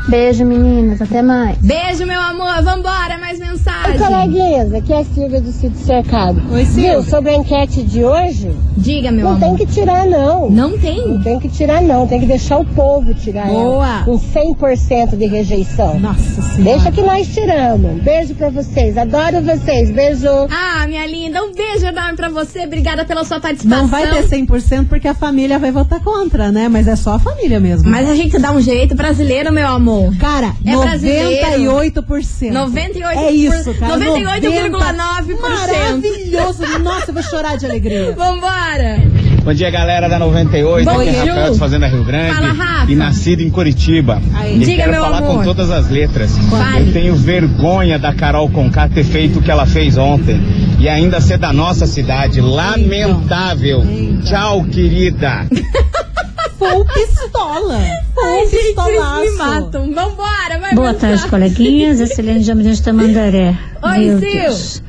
Beijo, 0.06 0.44
meninas, 0.44 1.02
até 1.02 1.20
mais. 1.20 1.58
Beijo, 1.58 2.06
meu 2.06 2.20
amor. 2.20 2.62
Vambora, 2.62 3.18
mais 3.18 3.38
mensagem. 3.38 3.98
Coleguinhas, 3.98 4.72
aqui 4.72 4.92
é 4.92 5.00
a 5.00 5.04
Silvia 5.04 5.40
do 5.40 5.52
Sítio 5.52 5.78
Cercado. 5.84 6.40
Oi, 6.50 6.64
Silvia. 6.64 6.92
Viu, 6.92 7.02
sobre 7.02 7.30
a 7.30 7.34
enquete 7.36 7.82
de 7.82 8.02
hoje, 8.04 8.50
Diga, 8.76 9.10
meu 9.10 9.24
não 9.26 9.32
amor. 9.36 9.40
tem 9.40 9.66
que 9.66 9.72
tirar 9.72 10.06
não. 10.06 10.48
Não 10.50 10.70
Não 10.70 10.78
tem? 10.78 11.20
tem 11.22 11.38
que 11.38 11.48
tirar 11.48 11.82
não, 11.82 12.06
tem 12.06 12.20
que 12.20 12.26
deixar 12.26 12.58
o 12.58 12.64
povo 12.64 13.12
tirar 13.12 13.48
Boa. 13.48 13.86
ela. 13.86 14.04
Com 14.04 14.18
100% 14.18 15.16
de 15.16 15.26
rejeição. 15.26 15.98
Nossa 16.00 16.40
senhora. 16.42 16.62
Deixa 16.78 16.90
que 16.92 17.02
nós 17.02 17.28
tiramos. 17.28 18.02
Beijo 18.02 18.34
pra 18.34 18.48
vocês, 18.50 18.96
adoro 18.96 19.42
vocês, 19.42 19.90
beijo. 19.90 20.26
Ah, 20.50 20.86
minha 20.86 21.06
linda, 21.06 21.42
um 21.44 21.52
beijo 21.52 21.84
enorme 21.86 22.16
pra 22.16 22.28
você. 22.30 22.64
Obrigada 22.64 23.04
pela 23.04 23.24
sua 23.24 23.40
participação. 23.40 23.82
Não 23.82 23.88
vai 23.88 24.06
ter 24.08 24.26
100% 24.26 24.86
porque 24.88 25.06
a 25.08 25.14
família 25.14 25.58
vai 25.58 25.70
votar 25.70 26.00
contra, 26.00 26.50
né? 26.50 26.68
Mas 26.68 26.88
é 26.88 26.96
só 26.96 27.14
a 27.14 27.18
família 27.18 27.60
mesmo. 27.60 27.88
Mas 27.90 28.08
a 28.08 28.14
gente 28.14 28.38
dá 28.38 28.52
um 28.52 28.60
jeito 28.60 28.94
brasileiro, 28.94 29.52
meu 29.52 29.66
amor. 29.68 29.87
Cara, 30.18 30.52
É 30.64 30.76
brasileiro. 30.76 31.30
98%. 31.70 32.52
98%. 32.52 33.16
É 33.16 33.30
isso, 33.30 33.74
cara. 33.74 33.96
98,9%. 33.98 35.40
Maravilhoso. 35.40 36.78
Nossa, 36.82 37.10
eu 37.10 37.14
vou 37.14 37.22
chorar 37.22 37.56
de 37.56 37.66
alegria. 37.66 38.12
Vambora. 38.16 39.02
Bom 39.44 39.54
dia, 39.54 39.70
galera 39.70 40.08
da 40.08 40.18
98. 40.18 40.84
Bom 40.84 41.00
Aqui 41.00 41.08
é. 41.08 41.12
Rafael 41.12 41.52
de 41.52 41.58
Fazenda 41.58 41.86
Rio 41.86 42.04
Grande. 42.04 42.34
Fala, 42.34 42.52
Rafa. 42.52 42.92
E 42.92 42.94
nascido 42.94 43.40
em 43.40 43.48
Curitiba. 43.48 44.20
Aí. 44.34 44.56
E 44.56 44.58
Diga, 44.58 44.76
quero 44.76 44.92
meu 44.92 45.02
falar 45.02 45.18
amor. 45.18 45.36
com 45.38 45.44
todas 45.44 45.70
as 45.70 45.88
letras. 45.88 46.36
Fale. 46.50 46.88
Eu 46.88 46.92
tenho 46.92 47.14
vergonha 47.16 47.98
da 47.98 48.12
Carol 48.12 48.50
Conká 48.50 48.88
ter 48.88 49.04
feito 49.04 49.38
o 49.38 49.42
que 49.42 49.50
ela 49.50 49.64
fez 49.64 49.96
ontem. 49.96 50.38
E 50.78 50.88
ainda 50.88 51.20
ser 51.20 51.38
da 51.38 51.52
nossa 51.52 51.86
cidade. 51.86 52.40
Lamentável. 52.42 53.82
Tchau, 54.24 54.64
querida. 54.64 55.46
Full 56.58 56.84
pistola. 56.86 57.78
Full 58.14 58.24
Ai, 58.24 58.46
gente, 58.48 58.66
pistolaço. 58.66 59.20
me 59.20 59.30
matam. 59.32 59.92
Vambora, 59.94 60.58
vai 60.60 60.74
Boa 60.74 60.94
tarde, 60.94 61.26
coleguinhas. 61.28 62.00
Excelente 62.00 62.42
Jamirante 62.44 62.76
de 62.76 62.82
Tamandaré. 62.82 63.56
Oi, 63.82 63.98
Meu 63.98 64.18
Sil. 64.18 64.32
Deus. 64.32 64.82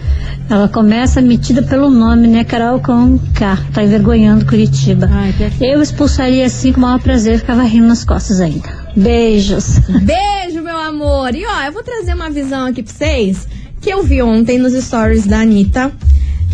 Ela 0.50 0.68
começa 0.68 1.22
metida 1.22 1.62
pelo 1.62 1.92
nome, 1.92 2.28
né? 2.28 2.44
Carol 2.44 2.80
com 2.80 3.20
K. 3.36 3.56
Tá 3.72 3.84
envergonhando 3.84 4.46
Curitiba. 4.46 5.08
Ai. 5.12 5.34
Eu 5.62 5.80
expulsaria 5.80 6.46
assim 6.48 6.72
com 6.74 6.80
o 6.80 6.82
maior 6.82 7.00
prazer, 7.00 7.38
ficava 7.38 7.62
rindo 7.62 7.88
nas 7.88 8.04
costas 8.04 8.42
ainda. 8.42 8.68
Beijos. 8.96 9.78
Beijo, 10.02 10.64
meu 10.64 10.76
amor. 10.76 11.36
E 11.36 11.46
ó, 11.46 11.62
eu 11.68 11.72
vou 11.72 11.84
trazer 11.84 12.16
uma 12.16 12.32
visão 12.32 12.66
aqui 12.66 12.82
pra 12.82 12.92
vocês 12.92 13.48
que 13.80 13.92
eu 13.92 14.02
vi 14.04 14.22
ontem 14.24 14.58
nos 14.58 14.74
stories 14.74 15.28
da 15.28 15.42
Anitta. 15.42 15.92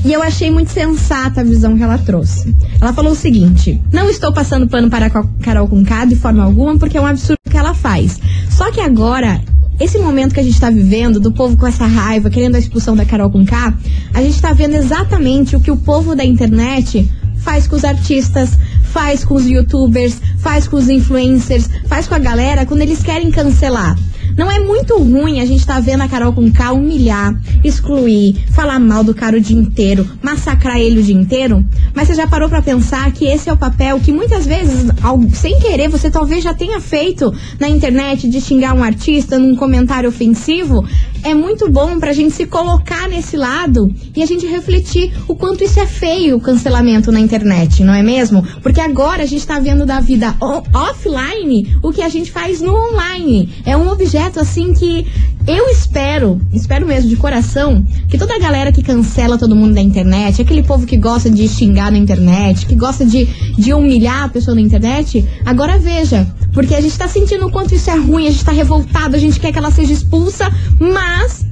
E 0.05 0.13
eu 0.13 0.21
achei 0.21 0.51
muito 0.51 0.71
sensata 0.71 1.41
a 1.41 1.43
visão 1.43 1.75
que 1.75 1.81
ela 1.81 1.97
trouxe. 1.97 2.55
Ela 2.79 2.93
falou 2.93 3.13
o 3.13 3.15
seguinte: 3.15 3.81
não 3.91 4.07
estou 4.07 4.31
passando 4.31 4.67
pano 4.67 4.87
para 4.87 5.09
Carol 5.09 5.67
Conká 5.67 6.05
de 6.05 6.15
forma 6.15 6.43
alguma, 6.43 6.77
porque 6.77 6.95
é 6.95 7.01
um 7.01 7.07
absurdo 7.07 7.39
que 7.49 7.57
ela 7.57 7.73
faz. 7.73 8.19
Só 8.51 8.71
que 8.71 8.79
agora, 8.79 9.41
esse 9.79 9.97
momento 9.97 10.35
que 10.35 10.39
a 10.39 10.43
gente 10.43 10.59
tá 10.59 10.69
vivendo, 10.69 11.19
do 11.19 11.31
povo 11.31 11.57
com 11.57 11.65
essa 11.65 11.87
raiva, 11.87 12.29
querendo 12.29 12.53
a 12.53 12.59
expulsão 12.59 12.95
da 12.95 13.03
Carol 13.03 13.31
Conká, 13.31 13.73
a 14.13 14.21
gente 14.21 14.39
tá 14.39 14.53
vendo 14.53 14.75
exatamente 14.75 15.55
o 15.55 15.59
que 15.59 15.71
o 15.71 15.77
povo 15.77 16.15
da 16.15 16.23
internet 16.23 17.11
faz 17.37 17.65
com 17.65 17.75
os 17.75 17.83
artistas, 17.83 18.51
faz 18.83 19.25
com 19.25 19.33
os 19.33 19.47
youtubers, 19.47 20.21
faz 20.37 20.67
com 20.67 20.77
os 20.77 20.87
influencers, 20.87 21.67
faz 21.87 22.07
com 22.07 22.13
a 22.13 22.19
galera 22.19 22.63
quando 22.63 22.81
eles 22.81 23.01
querem 23.01 23.31
cancelar. 23.31 23.97
Não 24.37 24.51
é 24.51 24.59
muito 24.59 24.97
ruim 24.97 25.39
a 25.39 25.45
gente 25.45 25.65
tá 25.65 25.79
vendo 25.79 26.01
a 26.01 26.07
Carol 26.07 26.33
com 26.33 26.51
K 26.51 26.71
humilhar, 26.73 27.33
excluir, 27.63 28.35
falar 28.51 28.79
mal 28.79 29.03
do 29.03 29.13
cara 29.15 29.37
o 29.37 29.41
dia 29.41 29.57
inteiro, 29.57 30.07
massacrar 30.21 30.77
ele 30.77 30.99
o 30.99 31.03
dia 31.03 31.15
inteiro? 31.15 31.63
Mas 31.93 32.07
você 32.07 32.15
já 32.15 32.27
parou 32.27 32.49
pra 32.49 32.61
pensar 32.61 33.11
que 33.13 33.25
esse 33.25 33.49
é 33.49 33.53
o 33.53 33.57
papel 33.57 33.99
que 33.99 34.11
muitas 34.11 34.45
vezes, 34.45 34.89
ao- 35.01 35.21
sem 35.33 35.57
querer, 35.59 35.87
você 35.89 36.09
talvez 36.09 36.43
já 36.43 36.53
tenha 36.53 36.79
feito 36.81 37.33
na 37.59 37.69
internet 37.69 38.27
de 38.29 38.41
xingar 38.41 38.73
um 38.73 38.83
artista 38.83 39.39
num 39.39 39.55
comentário 39.55 40.09
ofensivo? 40.09 40.85
É 41.25 41.33
muito 41.33 41.67
bom 41.67 41.99
pra 41.99 42.13
gente 42.13 42.35
se 42.35 42.45
colocar 42.45 43.09
nesse 43.09 43.35
lado 43.35 43.91
e 44.15 44.21
a 44.21 44.27
gente 44.27 44.45
refletir 44.45 45.11
o 45.27 45.35
quanto 45.35 45.63
isso 45.63 45.79
é 45.79 45.87
feio, 45.87 46.37
o 46.37 46.39
cancelamento 46.39 47.11
na 47.11 47.19
internet, 47.19 47.83
não 47.83 47.95
é 47.95 48.03
mesmo? 48.03 48.43
Porque 48.61 48.79
agora 48.79 49.23
a 49.23 49.25
gente 49.25 49.43
tá 49.43 49.59
vendo 49.59 49.87
da 49.87 49.99
vida 49.99 50.35
offline 50.39 51.75
o 51.81 51.91
que 51.91 52.03
a 52.03 52.09
gente 52.09 52.31
faz 52.31 52.61
no 52.61 52.75
online. 52.75 53.49
É 53.65 53.75
um 53.75 53.89
objeto 53.89 54.39
assim 54.39 54.71
que 54.71 55.07
eu 55.47 55.69
espero, 55.69 56.41
espero 56.51 56.87
mesmo 56.87 57.09
de 57.09 57.15
coração, 57.15 57.85
que 58.07 58.17
toda 58.17 58.35
a 58.35 58.39
galera 58.39 58.71
que 58.71 58.81
cancela 58.81 59.37
todo 59.37 59.55
mundo 59.55 59.75
da 59.75 59.81
internet, 59.81 60.41
aquele 60.41 60.63
povo 60.63 60.85
que 60.85 60.97
gosta 60.97 61.29
de 61.29 61.47
xingar 61.47 61.91
na 61.91 61.97
internet, 61.97 62.65
que 62.65 62.75
gosta 62.75 63.05
de, 63.05 63.25
de 63.57 63.73
humilhar 63.73 64.23
a 64.23 64.29
pessoa 64.29 64.55
na 64.55 64.61
internet, 64.61 65.25
agora 65.45 65.77
veja. 65.77 66.27
Porque 66.51 66.73
a 66.73 66.81
gente 66.81 66.97
tá 66.97 67.07
sentindo 67.07 67.45
o 67.45 67.51
quanto 67.51 67.75
isso 67.75 67.89
é 67.91 67.95
ruim, 67.95 68.27
a 68.27 68.31
gente 68.31 68.45
tá 68.45 68.51
revoltado, 68.51 69.15
a 69.15 69.19
gente 69.19 69.39
quer 69.39 69.51
que 69.51 69.57
ela 69.57 69.71
seja 69.71 69.93
expulsa, 69.93 70.51
mas 70.79 71.45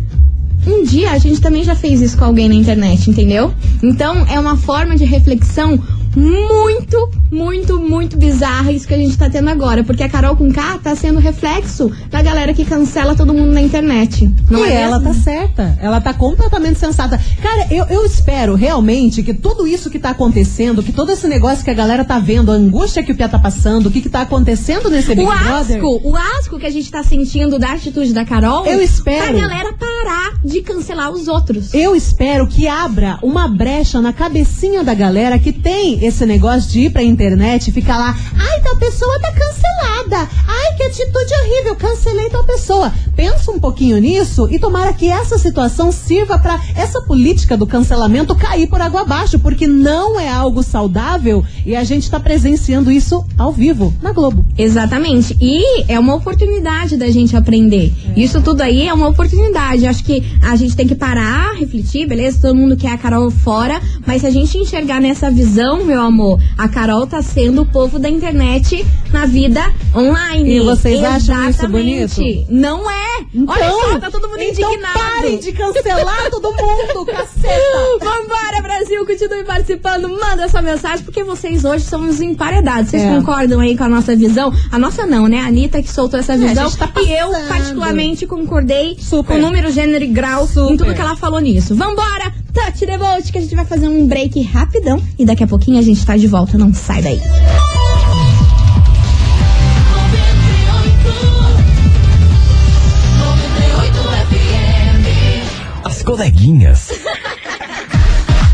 um 0.65 0.83
dia 0.83 1.11
a 1.11 1.17
gente 1.17 1.41
também 1.41 1.63
já 1.63 1.75
fez 1.75 2.01
isso 2.01 2.17
com 2.17 2.25
alguém 2.25 2.47
na 2.47 2.55
internet, 2.55 3.09
entendeu? 3.09 3.53
Então 3.83 4.25
é 4.27 4.39
uma 4.39 4.55
forma 4.55 4.95
de 4.95 5.03
reflexão 5.03 5.79
muito, 6.15 7.09
muito, 7.33 7.79
muito 7.79 8.15
bizarra 8.17 8.71
isso 8.71 8.87
que 8.87 8.93
a 8.93 8.97
gente 8.97 9.17
tá 9.17 9.29
tendo 9.29 9.49
agora. 9.49 9.83
Porque 9.83 10.03
a 10.03 10.09
Carol 10.09 10.35
com 10.35 10.51
K 10.51 10.79
tá 10.83 10.95
sendo 10.95 11.19
reflexo 11.19 11.91
da 12.09 12.21
galera 12.21 12.53
que 12.53 12.63
cancela 12.63 13.15
todo 13.15 13.33
mundo 13.33 13.51
na 13.51 13.61
internet. 13.61 14.31
Não 14.49 14.65
e 14.65 14.69
é 14.69 14.81
ela 14.81 14.99
mesmo? 14.99 15.13
tá 15.13 15.19
certa. 15.19 15.77
Ela 15.81 15.99
tá 15.99 16.13
completamente 16.13 16.79
sensata. 16.79 17.19
Cara, 17.41 17.67
eu, 17.71 17.85
eu 17.85 18.05
espero 18.05 18.53
realmente 18.55 19.23
que 19.23 19.33
tudo 19.33 19.65
isso 19.65 19.89
que 19.89 19.97
tá 19.97 20.11
acontecendo, 20.11 20.83
que 20.83 20.93
todo 20.93 21.11
esse 21.11 21.27
negócio 21.27 21.63
que 21.63 21.71
a 21.71 21.73
galera 21.73 22.05
tá 22.05 22.19
vendo, 22.19 22.51
a 22.51 22.55
angústia 22.55 23.03
que 23.03 23.11
o 23.11 23.15
Pia 23.15 23.27
tá 23.27 23.39
passando, 23.39 23.87
o 23.87 23.91
que 23.91 24.01
que 24.01 24.09
tá 24.09 24.21
acontecendo 24.21 24.89
nesse 24.89 25.09
Big 25.15 25.21
O 25.21 25.25
Brother. 25.25 25.77
asco, 25.77 26.01
o 26.03 26.15
asco 26.15 26.59
que 26.59 26.65
a 26.67 26.69
gente 26.71 26.91
tá 26.91 27.03
sentindo 27.03 27.57
da 27.57 27.73
atitude 27.73 28.13
da 28.13 28.23
Carol. 28.23 28.65
Eu 28.65 28.81
espero. 28.81 29.37
Pra 29.37 29.47
galera 29.47 29.73
parar 29.73 30.33
de 30.45 30.61
cancelar 30.61 31.11
os 31.11 31.27
outros. 31.27 31.73
Eu 31.73 31.95
espero 31.95 32.45
que 32.47 32.67
abra 32.67 33.17
uma 33.23 33.47
brecha 33.47 33.99
na 34.01 34.13
cabecinha 34.13 34.83
da 34.83 34.93
galera 34.93 35.39
que 35.39 35.51
tem 35.51 36.05
esse 36.05 36.25
negócio 36.25 36.69
de 36.69 36.81
ir 36.81 36.91
pra 36.91 37.01
internet 37.01 37.22
e 37.23 37.71
ficar 37.71 37.97
lá, 37.97 38.17
ai, 38.37 38.61
tal 38.61 38.75
pessoa 38.77 39.19
tá 39.19 39.31
cancelada. 39.31 40.29
Ai, 40.45 40.75
que 40.75 40.83
atitude 40.83 41.33
horrível, 41.41 41.75
cancelei 41.75 42.29
tal 42.29 42.43
pessoa. 42.43 42.91
Pensa 43.15 43.51
um 43.51 43.59
pouquinho 43.59 43.97
nisso 43.97 44.47
e 44.51 44.59
tomara 44.59 44.91
que 44.91 45.09
essa 45.09 45.37
situação 45.37 45.91
sirva 45.91 46.37
pra 46.37 46.59
essa 46.75 47.01
política 47.01 47.55
do 47.55 47.65
cancelamento 47.65 48.35
cair 48.35 48.67
por 48.67 48.81
água 48.81 49.01
abaixo, 49.01 49.39
porque 49.39 49.67
não 49.67 50.19
é 50.19 50.27
algo 50.27 50.61
saudável 50.63 51.45
e 51.65 51.75
a 51.75 51.83
gente 51.83 52.09
tá 52.09 52.19
presenciando 52.19 52.91
isso 52.91 53.25
ao 53.37 53.51
vivo 53.51 53.93
na 54.01 54.11
Globo. 54.11 54.43
Exatamente. 54.57 55.37
E 55.39 55.83
é 55.87 55.97
uma 55.97 56.15
oportunidade 56.15 56.97
da 56.97 57.09
gente 57.09 57.35
aprender. 57.35 57.93
Isso 58.17 58.41
tudo 58.41 58.61
aí 58.61 58.87
é 58.87 58.93
uma 58.93 59.07
oportunidade. 59.07 59.87
Acho 59.87 60.03
que 60.03 60.23
a 60.41 60.55
gente 60.55 60.75
tem 60.75 60.87
que 60.87 60.95
parar, 60.95 61.53
refletir, 61.55 62.07
beleza? 62.07 62.39
Todo 62.41 62.55
mundo 62.55 62.75
quer 62.75 62.91
a 62.91 62.97
Carol 62.97 63.31
fora, 63.31 63.81
mas 64.05 64.21
se 64.21 64.27
a 64.27 64.31
gente 64.31 64.57
enxergar 64.57 64.99
nessa 64.99 65.31
visão, 65.31 65.85
meu 65.85 66.01
amor, 66.01 66.41
a 66.57 66.67
Carol 66.67 67.07
tá 67.13 67.21
sendo 67.21 67.61
o 67.61 67.65
povo 67.67 67.99
da 67.99 68.09
internet 68.09 68.83
na 69.11 69.27
vida 69.27 69.61
online. 69.95 70.55
E 70.57 70.59
vocês 70.61 71.03
acham 71.03 71.19
isso 71.47 71.59
Exatamente. 71.59 72.15
bonito? 72.15 72.45
Não 72.49 72.89
é. 72.89 73.03
Olha 73.47 73.69
só, 73.69 73.99
tá 73.99 74.09
todo 74.09 74.27
mundo 74.27 74.41
então 74.41 74.71
indignado. 74.73 74.97
parem 74.99 75.37
de 75.37 75.51
cancelar 75.51 76.29
todo 76.31 76.51
mundo, 76.51 77.05
caceta. 77.13 77.53
Vambora, 77.99 78.61
Brasil! 78.63 79.05
Continue 79.05 79.43
participando, 79.43 80.09
manda 80.09 80.49
sua 80.49 80.63
mensagem, 80.63 81.05
porque 81.05 81.23
vocês 81.23 81.63
hoje 81.63 81.83
são 81.85 82.09
os 82.09 82.19
emparedados. 82.19 82.89
Vocês 82.89 83.03
É. 83.03 83.15
concordam 83.15 83.59
aí 83.59 83.77
com 83.77 83.83
a 83.83 83.89
nossa 83.89 84.15
visão? 84.15 84.51
A 84.71 84.79
nossa 84.79 85.05
não, 85.05 85.27
né? 85.27 85.41
A 85.41 85.45
Anitta 85.47 85.83
que 85.83 85.91
soltou 85.91 86.19
essa 86.19 86.33
É, 86.33 86.37
visão. 86.37 86.67
gente 86.67 86.77
tá 86.79 86.91
e 86.99 87.11
eu, 87.13 87.29
particularmente, 87.47 88.25
concordei 88.25 88.97
Super. 88.99 89.33
com 89.35 89.39
número, 89.39 89.71
gênero 89.71 90.03
e 90.03 90.07
grau 90.07 90.45
em 90.45 90.47
Super. 90.47 90.77
tudo 90.77 90.95
que 90.95 91.01
ela 91.01 91.15
falou 91.15 91.39
nisso. 91.39 91.75
Vambora! 91.75 92.33
Touch 92.53 92.85
the 92.85 92.97
vote, 92.99 93.31
que 93.31 93.37
a 93.39 93.41
gente 93.41 93.55
vai 93.55 93.65
fazer 93.65 93.87
um 93.87 94.05
break 94.07 94.39
rapidão. 94.43 95.01
E 95.17 95.25
daqui 95.25 95.43
a 95.43 95.47
pouquinho 95.47 95.79
a 95.79 95.81
gente 95.81 96.05
tá 96.05 96.15
de 96.15 96.27
volta. 96.27 96.55
Não 96.55 96.71
sai 96.71 96.92
daí. 97.01 97.21
As 105.83 106.01
coleguinhas. 106.03 106.89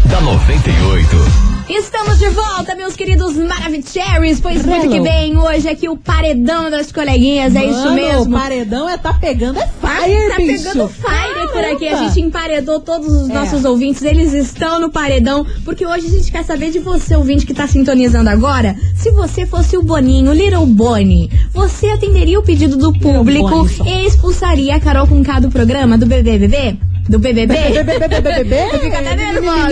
da 0.06 0.16
da 0.16 0.22
98. 0.22 1.50
Estamos 1.70 2.18
de 2.18 2.30
volta, 2.30 2.74
meus 2.76 2.96
queridos 2.96 3.36
Maravicheries, 3.38 4.40
pois 4.42 4.66
muito 4.66 4.90
que 4.90 5.00
bem, 5.00 5.38
hoje 5.38 5.70
aqui 5.70 5.88
o 5.88 5.96
paredão 5.96 6.72
das 6.72 6.92
coleguinhas, 6.92 7.56
é 7.56 7.64
isso 7.64 7.84
Mano, 7.84 7.96
mesmo. 7.96 8.36
O 8.36 8.40
paredão 8.40 8.90
é 8.90 8.98
tá 8.98 9.14
pegando 9.14 9.60
é 9.60 9.68
fire, 9.68 10.30
tá 10.30 10.38
bicho. 10.38 10.64
pegando 10.64 10.88
fire 10.90 11.39
por 11.52 11.64
aqui. 11.64 11.88
A 11.88 11.96
gente 11.98 12.20
emparedou 12.22 12.80
todos 12.80 13.08
os 13.08 13.30
É. 13.30 13.34
nossos 13.34 13.66
ouvintes, 13.66 14.02
eles 14.04 14.34
estão 14.34 14.80
no 14.80 14.90
paredão, 14.90 15.46
porque 15.66 15.86
hoje 15.86 16.08
a 16.08 16.10
gente 16.10 16.32
quer 16.32 16.44
saber 16.44 16.72
de 16.72 16.80
você, 16.80 17.16
ouvinte, 17.16 17.46
que 17.46 17.54
tá 17.54 17.68
sintonizando 17.68 18.30
agora. 18.30 18.76
Se 18.96 19.12
você 19.12 19.46
fosse 19.46 19.78
o 19.78 19.82
Boninho, 19.84 20.34
Little 20.34 20.66
Bonnie, 20.66 21.30
você 21.54 21.88
atenderia 21.88 22.40
o 22.40 22.44
pedido 22.44 22.78
do 22.78 22.92
público 22.94 23.50
Bonnie 23.50 23.82
e 23.86 24.06
expulsaria 24.08 24.76
a 24.76 24.80
Carol 24.80 25.08
com 25.08 25.24
K 25.24 25.40
do 25.40 25.50
programa, 25.50 25.98
do 25.98 26.06
BBB? 26.06 26.78
Do 27.10 27.18
BBB? 27.20 27.54
BBB? 27.54 28.56
Eu 28.74 28.80
fico 28.80 28.96
até 28.96 29.16
nervosa. 29.16 29.72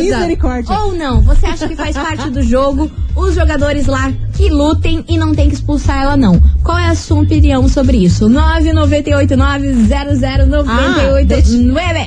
Ou 0.73 0.93
não, 0.95 1.21
você 1.21 1.45
acha 1.45 1.67
que 1.67 1.75
faz 1.75 1.95
parte 1.95 2.29
do 2.31 2.41
jogo, 2.41 2.89
os 3.15 3.35
jogadores 3.35 3.85
lá 3.85 4.11
que 4.33 4.49
lutem 4.49 5.05
e 5.07 5.17
não 5.19 5.35
tem 5.35 5.47
que 5.47 5.53
expulsar 5.55 6.01
ela, 6.01 6.17
não. 6.17 6.41
Qual 6.63 6.75
é 6.77 6.87
a 6.87 6.95
sua 6.95 7.21
opinião 7.21 7.67
sobre 7.69 7.97
isso? 7.97 8.27
998900989. 8.27 11.25
deixa- 11.25 11.51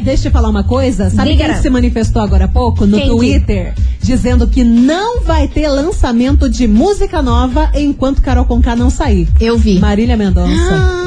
Deixa 0.02 0.26
eu 0.28 0.32
falar 0.32 0.48
uma 0.48 0.64
coisa. 0.64 1.08
Sabe 1.10 1.30
Diga. 1.32 1.44
quem 1.44 1.54
se 1.62 1.70
manifestou 1.70 2.22
agora 2.22 2.46
há 2.46 2.48
pouco 2.48 2.84
no 2.86 2.96
Quem 2.98 3.06
que? 3.06 3.12
Dizendo 4.02 4.46
que 4.48 4.64
não 4.64 5.22
vai 5.22 5.46
ter 5.46 5.68
lançamento 5.68 6.48
de 6.48 6.66
música 6.66 7.20
nova 7.22 7.70
enquanto 7.74 8.22
Carol 8.22 8.44
Conká 8.44 8.74
não 8.74 8.90
sair. 8.90 9.28
Eu 9.40 9.58
vi. 9.58 9.78
Marília 9.78 10.16
Mendonça. 10.16 10.74
Ah. 10.74 11.06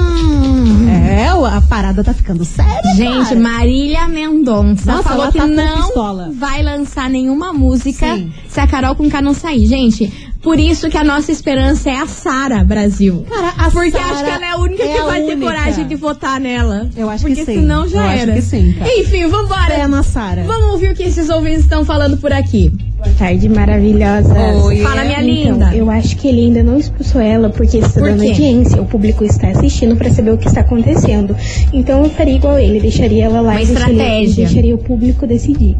É, 1.10 1.28
a 1.28 1.62
parada 1.62 2.04
tá 2.04 2.14
ficando 2.14 2.46
séria, 2.46 2.96
Gente, 2.96 3.30
cara. 3.30 3.40
Marília 3.40 4.08
Mendonça 4.08 4.92
Nossa, 4.94 5.10
falou 5.10 5.32
que 5.32 5.38
tá 5.38 5.48
não 5.48 5.84
pistola. 5.88 6.32
vai 6.34 6.64
lançar 6.64 7.10
nenhuma 7.10 7.52
música 7.52 8.16
Sim. 8.16 8.32
se 8.48 8.60
a 8.60 8.68
Carol 8.68 8.96
com 8.96 9.10
K 9.10 9.22
não 9.22 9.34
sair. 9.34 9.66
Gente, 9.68 10.12
por 10.44 10.60
isso 10.60 10.90
que 10.90 10.98
a 10.98 11.04
nossa 11.04 11.32
esperança 11.32 11.90
é 11.90 11.96
a 11.96 12.06
Sara 12.06 12.64
Brasil. 12.64 13.26
Cara, 13.30 13.54
a 13.58 13.72
Porque 13.72 13.92
Sara 13.92 14.06
acho 14.14 14.24
que 14.24 14.30
ela 14.30 14.46
é 14.46 14.50
a 14.50 14.58
única 14.58 14.84
é 14.84 14.94
que 14.94 14.98
a 15.00 15.04
vai 15.06 15.22
ter 15.22 15.32
única. 15.34 15.46
coragem 15.52 15.88
de 15.88 15.96
votar 15.96 16.40
nela. 16.40 16.90
Eu 16.96 17.10
acho 17.10 17.24
Porque 17.24 17.36
que 17.44 17.46
sim. 17.46 17.60
senão 17.62 17.88
já 17.88 17.98
Eu 18.04 18.10
acho 18.10 18.20
era. 18.24 18.34
que 18.34 18.42
sim, 18.42 18.74
cara. 18.78 18.92
Enfim, 19.00 19.28
vambora. 19.28 19.88
Na 19.88 20.04
Sara. 20.04 20.44
Vamos 20.44 20.72
ouvir 20.74 20.92
o 20.92 20.96
que 20.96 21.04
esses 21.04 21.30
ouvintes 21.30 21.62
estão 21.62 21.84
falando 21.86 22.18
por 22.18 22.32
aqui. 22.34 22.72
Boa 23.04 23.16
tarde, 23.18 23.50
maravilhosa. 23.50 24.34
Oi. 24.66 24.78
Fala, 24.78 25.04
minha 25.04 25.22
Então, 25.22 25.54
linda. 25.54 25.76
eu 25.76 25.90
acho 25.90 26.16
que 26.16 26.28
ele 26.28 26.46
ainda 26.46 26.64
não 26.64 26.78
expulsou 26.78 27.20
ela 27.20 27.50
porque 27.50 27.78
está 27.78 28.00
Por 28.00 28.04
dando 28.10 28.22
quê? 28.22 28.30
audiência. 28.30 28.82
O 28.82 28.86
público 28.86 29.24
está 29.26 29.50
assistindo 29.50 29.96
para 29.98 30.10
saber 30.12 30.32
o 30.32 30.38
que 30.38 30.48
está 30.48 30.62
acontecendo. 30.62 31.36
Então 31.74 32.04
eu 32.04 32.10
faria 32.10 32.36
igual 32.36 32.58
ele, 32.58 32.80
deixaria 32.80 33.26
ela 33.26 33.42
lá 33.42 33.52
Uma 33.54 33.62
e 33.62 33.66
deixaria, 33.66 33.92
estratégia. 33.94 34.46
deixaria 34.46 34.76
o 34.76 34.78
público 34.78 35.28
decidir. 35.28 35.76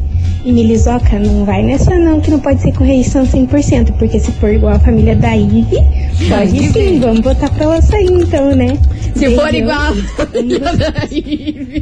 E 0.46 0.52
Milizoca, 0.52 1.18
não 1.18 1.46
vai 1.46 1.64
nessa 1.64 1.98
não, 1.98 2.20
que 2.20 2.30
não 2.30 2.40
pode 2.40 2.62
ser 2.62 2.74
correção 2.74 3.26
100%, 3.26 3.94
porque 3.98 4.20
se 4.20 4.32
for 4.34 4.50
igual 4.54 4.74
a 4.76 4.80
família 4.80 5.16
da 5.16 5.34
Ive, 5.36 5.78
pode 6.28 6.56
Ivy. 6.58 6.74
sim, 6.74 7.00
vamos 7.00 7.22
botar 7.22 7.50
pra 7.52 7.64
ela 7.64 7.82
sair 7.82 8.12
então, 8.12 8.54
né? 8.54 8.78
Se 9.16 9.36
for 9.36 9.54
igual. 9.54 9.94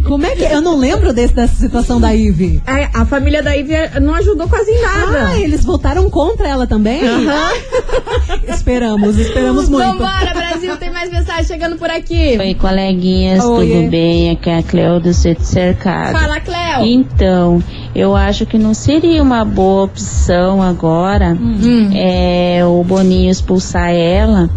Como 0.08 0.26
é 0.26 0.36
que. 0.36 0.44
Eu 0.44 0.62
não 0.62 0.78
lembro 0.78 1.14
desse, 1.14 1.34
dessa 1.34 1.56
situação 1.56 2.00
da 2.00 2.12
Ivy. 2.12 2.62
É, 2.68 2.90
a 2.94 3.06
família 3.06 3.42
da 3.42 3.52
Ivy 3.56 3.74
não 4.02 4.14
ajudou 4.16 4.48
quase 4.48 4.72
em 4.72 4.82
nada. 4.82 5.28
Ah, 5.30 5.40
eles 5.40 5.64
votaram 5.64 6.10
contra 6.10 6.48
ela 6.48 6.68
também? 6.68 7.02
esperamos, 8.48 9.18
esperamos 9.18 9.70
muito. 9.70 9.86
Vambora, 9.88 10.34
Brasil, 10.34 10.76
tem 10.78 10.92
mais 10.92 11.10
mensagem 11.12 11.46
chegando 11.46 11.78
por 11.78 11.90
aqui. 11.90 12.38
Oi, 12.40 12.54
coleguinhas, 12.56 13.44
Oiê. 13.44 13.76
tudo 13.76 13.90
bem? 13.90 14.32
Aqui 14.32 14.50
é 14.50 14.58
a 14.58 14.64
Cleo 14.64 15.00
do 15.00 15.14
Centro 15.14 15.44
Cercado. 15.44 16.18
Fala, 16.18 16.40
Cleo. 16.40 16.86
Então, 16.86 17.64
eu 17.96 18.16
acho 18.16 18.46
que 18.46 18.58
não 18.58 18.74
seria 18.74 19.22
uma 19.22 19.44
boa 19.46 19.84
opção 19.84 20.62
agora 20.62 21.38
Hum. 21.42 21.90
é, 21.94 22.62
o 22.66 22.84
Boninho 22.84 23.30
expulsar 23.32 23.90
ela, 23.92 24.50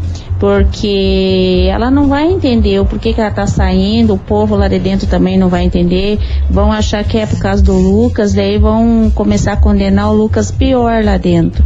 porque 0.45 1.69
ela 1.71 1.91
não 1.91 2.07
vai 2.07 2.31
entender 2.31 2.79
o 2.79 2.85
porquê 2.85 3.15
que 3.15 3.21
ela 3.21 3.31
tá 3.31 3.47
saindo, 3.47 4.13
o 4.13 4.19
povo 4.19 4.55
lá 4.55 4.69
de 4.69 4.79
dentro 4.79 5.07
também 5.07 5.39
não 5.39 5.49
vai 5.49 5.65
entender, 5.65 6.19
vão 6.51 6.71
achar 6.71 7.03
que 7.03 7.17
é 7.17 7.25
por 7.25 7.38
causa 7.38 7.62
do 7.62 7.73
Lucas, 7.73 8.35
daí 8.35 8.59
vão 8.59 9.11
começar 9.14 9.55
a 9.55 9.57
condenar 9.57 10.11
o 10.11 10.14
Lucas 10.14 10.51
pior 10.51 11.03
lá 11.03 11.16
dentro. 11.16 11.64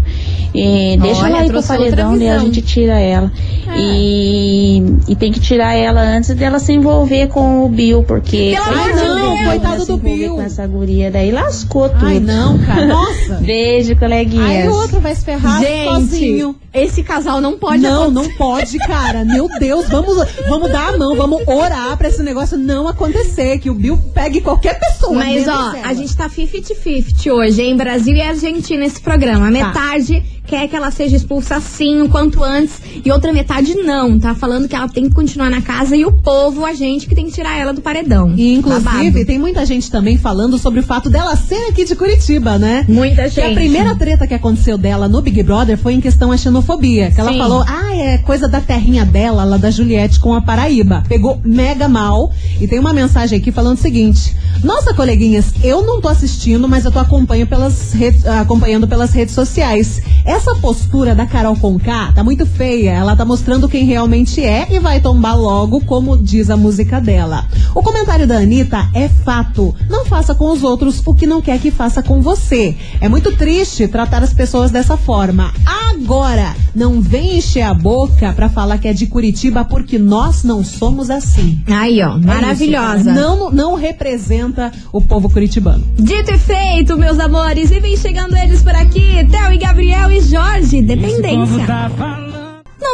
E 0.54 0.96
deixa 0.96 1.22
Olha, 1.22 1.38
ela 1.38 1.46
ir 1.46 1.50
pro 1.50 1.62
paredão, 1.62 2.16
daí 2.16 2.28
a 2.30 2.38
gente 2.38 2.62
tira 2.62 2.98
ela. 2.98 3.30
E, 3.76 4.82
e 5.06 5.14
tem 5.14 5.30
que 5.30 5.40
tirar 5.40 5.74
ela 5.74 6.00
antes 6.00 6.34
dela 6.34 6.58
se 6.58 6.72
envolver 6.72 7.28
com 7.28 7.66
o 7.66 7.68
Bill, 7.68 8.02
porque 8.02 8.54
Pelo 8.54 8.78
amor 8.78 8.92
de 8.92 8.98
dela 8.98 9.20
Deus, 9.20 9.46
coitado 9.46 9.86
do 9.86 9.96
Bill. 9.98 10.34
Com 10.36 10.42
essa 10.42 10.66
guria 10.66 11.10
daí 11.10 11.30
lascou 11.30 11.88
tudo. 11.88 12.06
Ai, 12.06 12.18
não, 12.18 12.58
cara. 12.58 12.86
Nossa. 12.86 13.34
Beijo, 13.44 13.94
coleguinhas. 13.96 14.48
Aí 14.48 14.68
o 14.68 14.72
outro 14.72 15.00
vai 15.00 15.14
se 15.14 15.24
ferrar 15.24 15.60
Gente, 15.60 15.84
sozinho. 15.84 16.56
esse 16.72 17.02
casal 17.02 17.40
não 17.40 17.58
pode 17.58 17.82
não, 17.82 18.04
acontecer. 18.04 18.28
não 18.28 18.36
pode, 18.36 18.67
cara. 18.76 19.24
Meu 19.24 19.48
Deus, 19.58 19.88
vamos, 19.88 20.16
vamos 20.48 20.70
dar 20.70 20.92
a 20.94 20.98
mão, 20.98 21.16
vamos 21.16 21.40
orar 21.46 21.96
pra 21.96 22.08
esse 22.08 22.22
negócio 22.22 22.58
não 22.58 22.86
acontecer, 22.86 23.58
que 23.58 23.70
o 23.70 23.74
Bill 23.74 23.96
pegue 24.12 24.40
qualquer 24.40 24.78
pessoa. 24.78 25.14
Mas, 25.14 25.48
ó, 25.48 25.72
a 25.82 25.94
gente 25.94 26.14
tá 26.14 26.28
50-50 26.28 27.32
hoje, 27.32 27.62
hein? 27.62 27.76
Brasil 27.76 28.14
e 28.14 28.20
Argentina 28.20 28.80
nesse 28.80 29.00
programa. 29.00 29.46
Tá. 29.46 29.50
Metade 29.50 30.37
quer 30.48 30.66
que 30.66 30.74
ela 30.74 30.90
seja 30.90 31.14
expulsa 31.16 31.56
assim, 31.56 32.00
o 32.00 32.08
quanto 32.08 32.42
antes, 32.42 32.80
e 33.04 33.12
outra 33.12 33.32
metade 33.32 33.74
não. 33.74 34.18
Tá 34.18 34.34
falando 34.34 34.66
que 34.66 34.74
ela 34.74 34.88
tem 34.88 35.08
que 35.08 35.14
continuar 35.14 35.50
na 35.50 35.60
casa 35.60 35.94
e 35.94 36.04
o 36.04 36.10
povo, 36.12 36.64
a 36.64 36.72
gente, 36.72 37.06
que 37.06 37.14
tem 37.14 37.26
que 37.26 37.32
tirar 37.32 37.56
ela 37.58 37.72
do 37.74 37.80
paredão. 37.82 38.32
E, 38.36 38.54
inclusive, 38.54 38.84
Babado. 38.84 39.24
tem 39.26 39.38
muita 39.38 39.64
gente 39.66 39.90
também 39.90 40.16
falando 40.16 40.56
sobre 40.58 40.80
o 40.80 40.82
fato 40.82 41.10
dela 41.10 41.36
ser 41.36 41.68
aqui 41.68 41.84
de 41.84 41.94
Curitiba, 41.94 42.58
né? 42.58 42.84
Muita 42.88 43.24
Que 43.24 43.28
gente. 43.30 43.52
a 43.52 43.54
primeira 43.54 43.94
treta 43.94 44.26
que 44.26 44.34
aconteceu 44.34 44.78
dela 44.78 45.06
no 45.06 45.20
Big 45.20 45.42
Brother 45.42 45.76
foi 45.76 45.92
em 45.92 46.00
questão 46.00 46.32
à 46.32 46.36
xenofobia. 46.36 47.10
Que 47.10 47.20
ela 47.20 47.30
Sim. 47.32 47.38
falou, 47.38 47.62
ah, 47.66 47.94
é 47.94 48.18
coisa 48.18 48.48
da 48.48 48.60
terrinha 48.60 49.04
dela, 49.04 49.44
lá 49.44 49.58
da 49.58 49.70
Juliette 49.70 50.18
com 50.18 50.32
a 50.34 50.40
Paraíba. 50.40 51.04
Pegou 51.08 51.40
mega 51.44 51.88
mal. 51.88 52.32
E 52.60 52.66
tem 52.66 52.78
uma 52.78 52.92
mensagem 52.94 53.38
aqui 53.38 53.52
falando 53.52 53.76
o 53.76 53.80
seguinte: 53.80 54.34
Nossa, 54.64 54.94
coleguinhas, 54.94 55.52
eu 55.62 55.84
não 55.84 56.00
tô 56.00 56.08
assistindo, 56.08 56.66
mas 56.66 56.84
eu 56.84 56.90
tô 56.90 56.98
acompanho 56.98 57.46
pelas 57.46 57.92
redes- 57.92 58.26
acompanhando 58.26 58.88
pelas 58.88 59.12
redes 59.12 59.34
sociais. 59.34 60.00
Essa 60.24 60.54
postura 60.56 61.14
da 61.14 61.26
Carol 61.26 61.56
Conká 61.56 62.12
tá 62.12 62.22
muito 62.22 62.44
feia. 62.44 62.90
Ela 62.92 63.16
tá 63.16 63.24
mostrando 63.24 63.68
quem 63.68 63.84
realmente 63.84 64.44
é 64.44 64.66
e 64.70 64.78
vai 64.78 65.00
tombar 65.00 65.36
logo, 65.38 65.80
como 65.82 66.16
diz 66.16 66.50
a 66.50 66.56
música 66.56 67.00
dela. 67.00 67.46
O 67.74 67.82
comentário 67.82 68.26
da 68.26 68.36
Anitta 68.38 68.88
é 68.94 69.08
fato. 69.08 69.74
Não 69.88 70.04
faça 70.04 70.34
com 70.34 70.50
os 70.50 70.62
outros 70.62 71.00
o 71.06 71.14
que 71.14 71.26
não 71.26 71.40
quer 71.40 71.58
que 71.58 71.70
faça 71.70 72.02
com 72.02 72.20
você. 72.20 72.76
É 73.00 73.08
muito 73.08 73.34
triste 73.36 73.88
tratar 73.88 74.22
as 74.22 74.32
pessoas 74.32 74.70
dessa 74.70 74.96
forma. 74.96 75.52
Agora, 75.92 76.54
não 76.74 77.00
vem 77.00 77.38
encher 77.38 77.62
a 77.62 77.74
boca 77.74 78.32
pra 78.32 78.48
falar 78.48 78.78
que 78.78 78.88
é 78.88 78.92
de 78.92 79.06
Curitiba 79.06 79.64
porque 79.64 79.98
nós 79.98 80.44
não 80.44 80.62
somos 80.64 81.10
assim. 81.10 81.60
Aí, 81.66 82.02
ó, 82.02 82.16
É 82.16 82.20
maravilhosa. 82.20 83.12
não, 83.12 83.50
não 83.50 83.74
representa 83.74 84.70
o 84.92 85.00
povo 85.00 85.28
curitibano. 85.30 85.84
Dito 85.98 86.32
e 86.32 86.38
feito, 86.38 86.96
meus 86.96 87.18
amores. 87.18 87.70
E 87.70 87.80
vem 87.80 87.96
chegando 87.96 88.36
eles 88.36 88.62
por 88.62 88.74
aqui. 88.74 89.26
Theo 89.30 89.52
e 89.52 89.58
Gabriel 89.58 90.07
e 90.10 90.20
Jorge. 90.20 90.82
Dependência. 90.82 91.66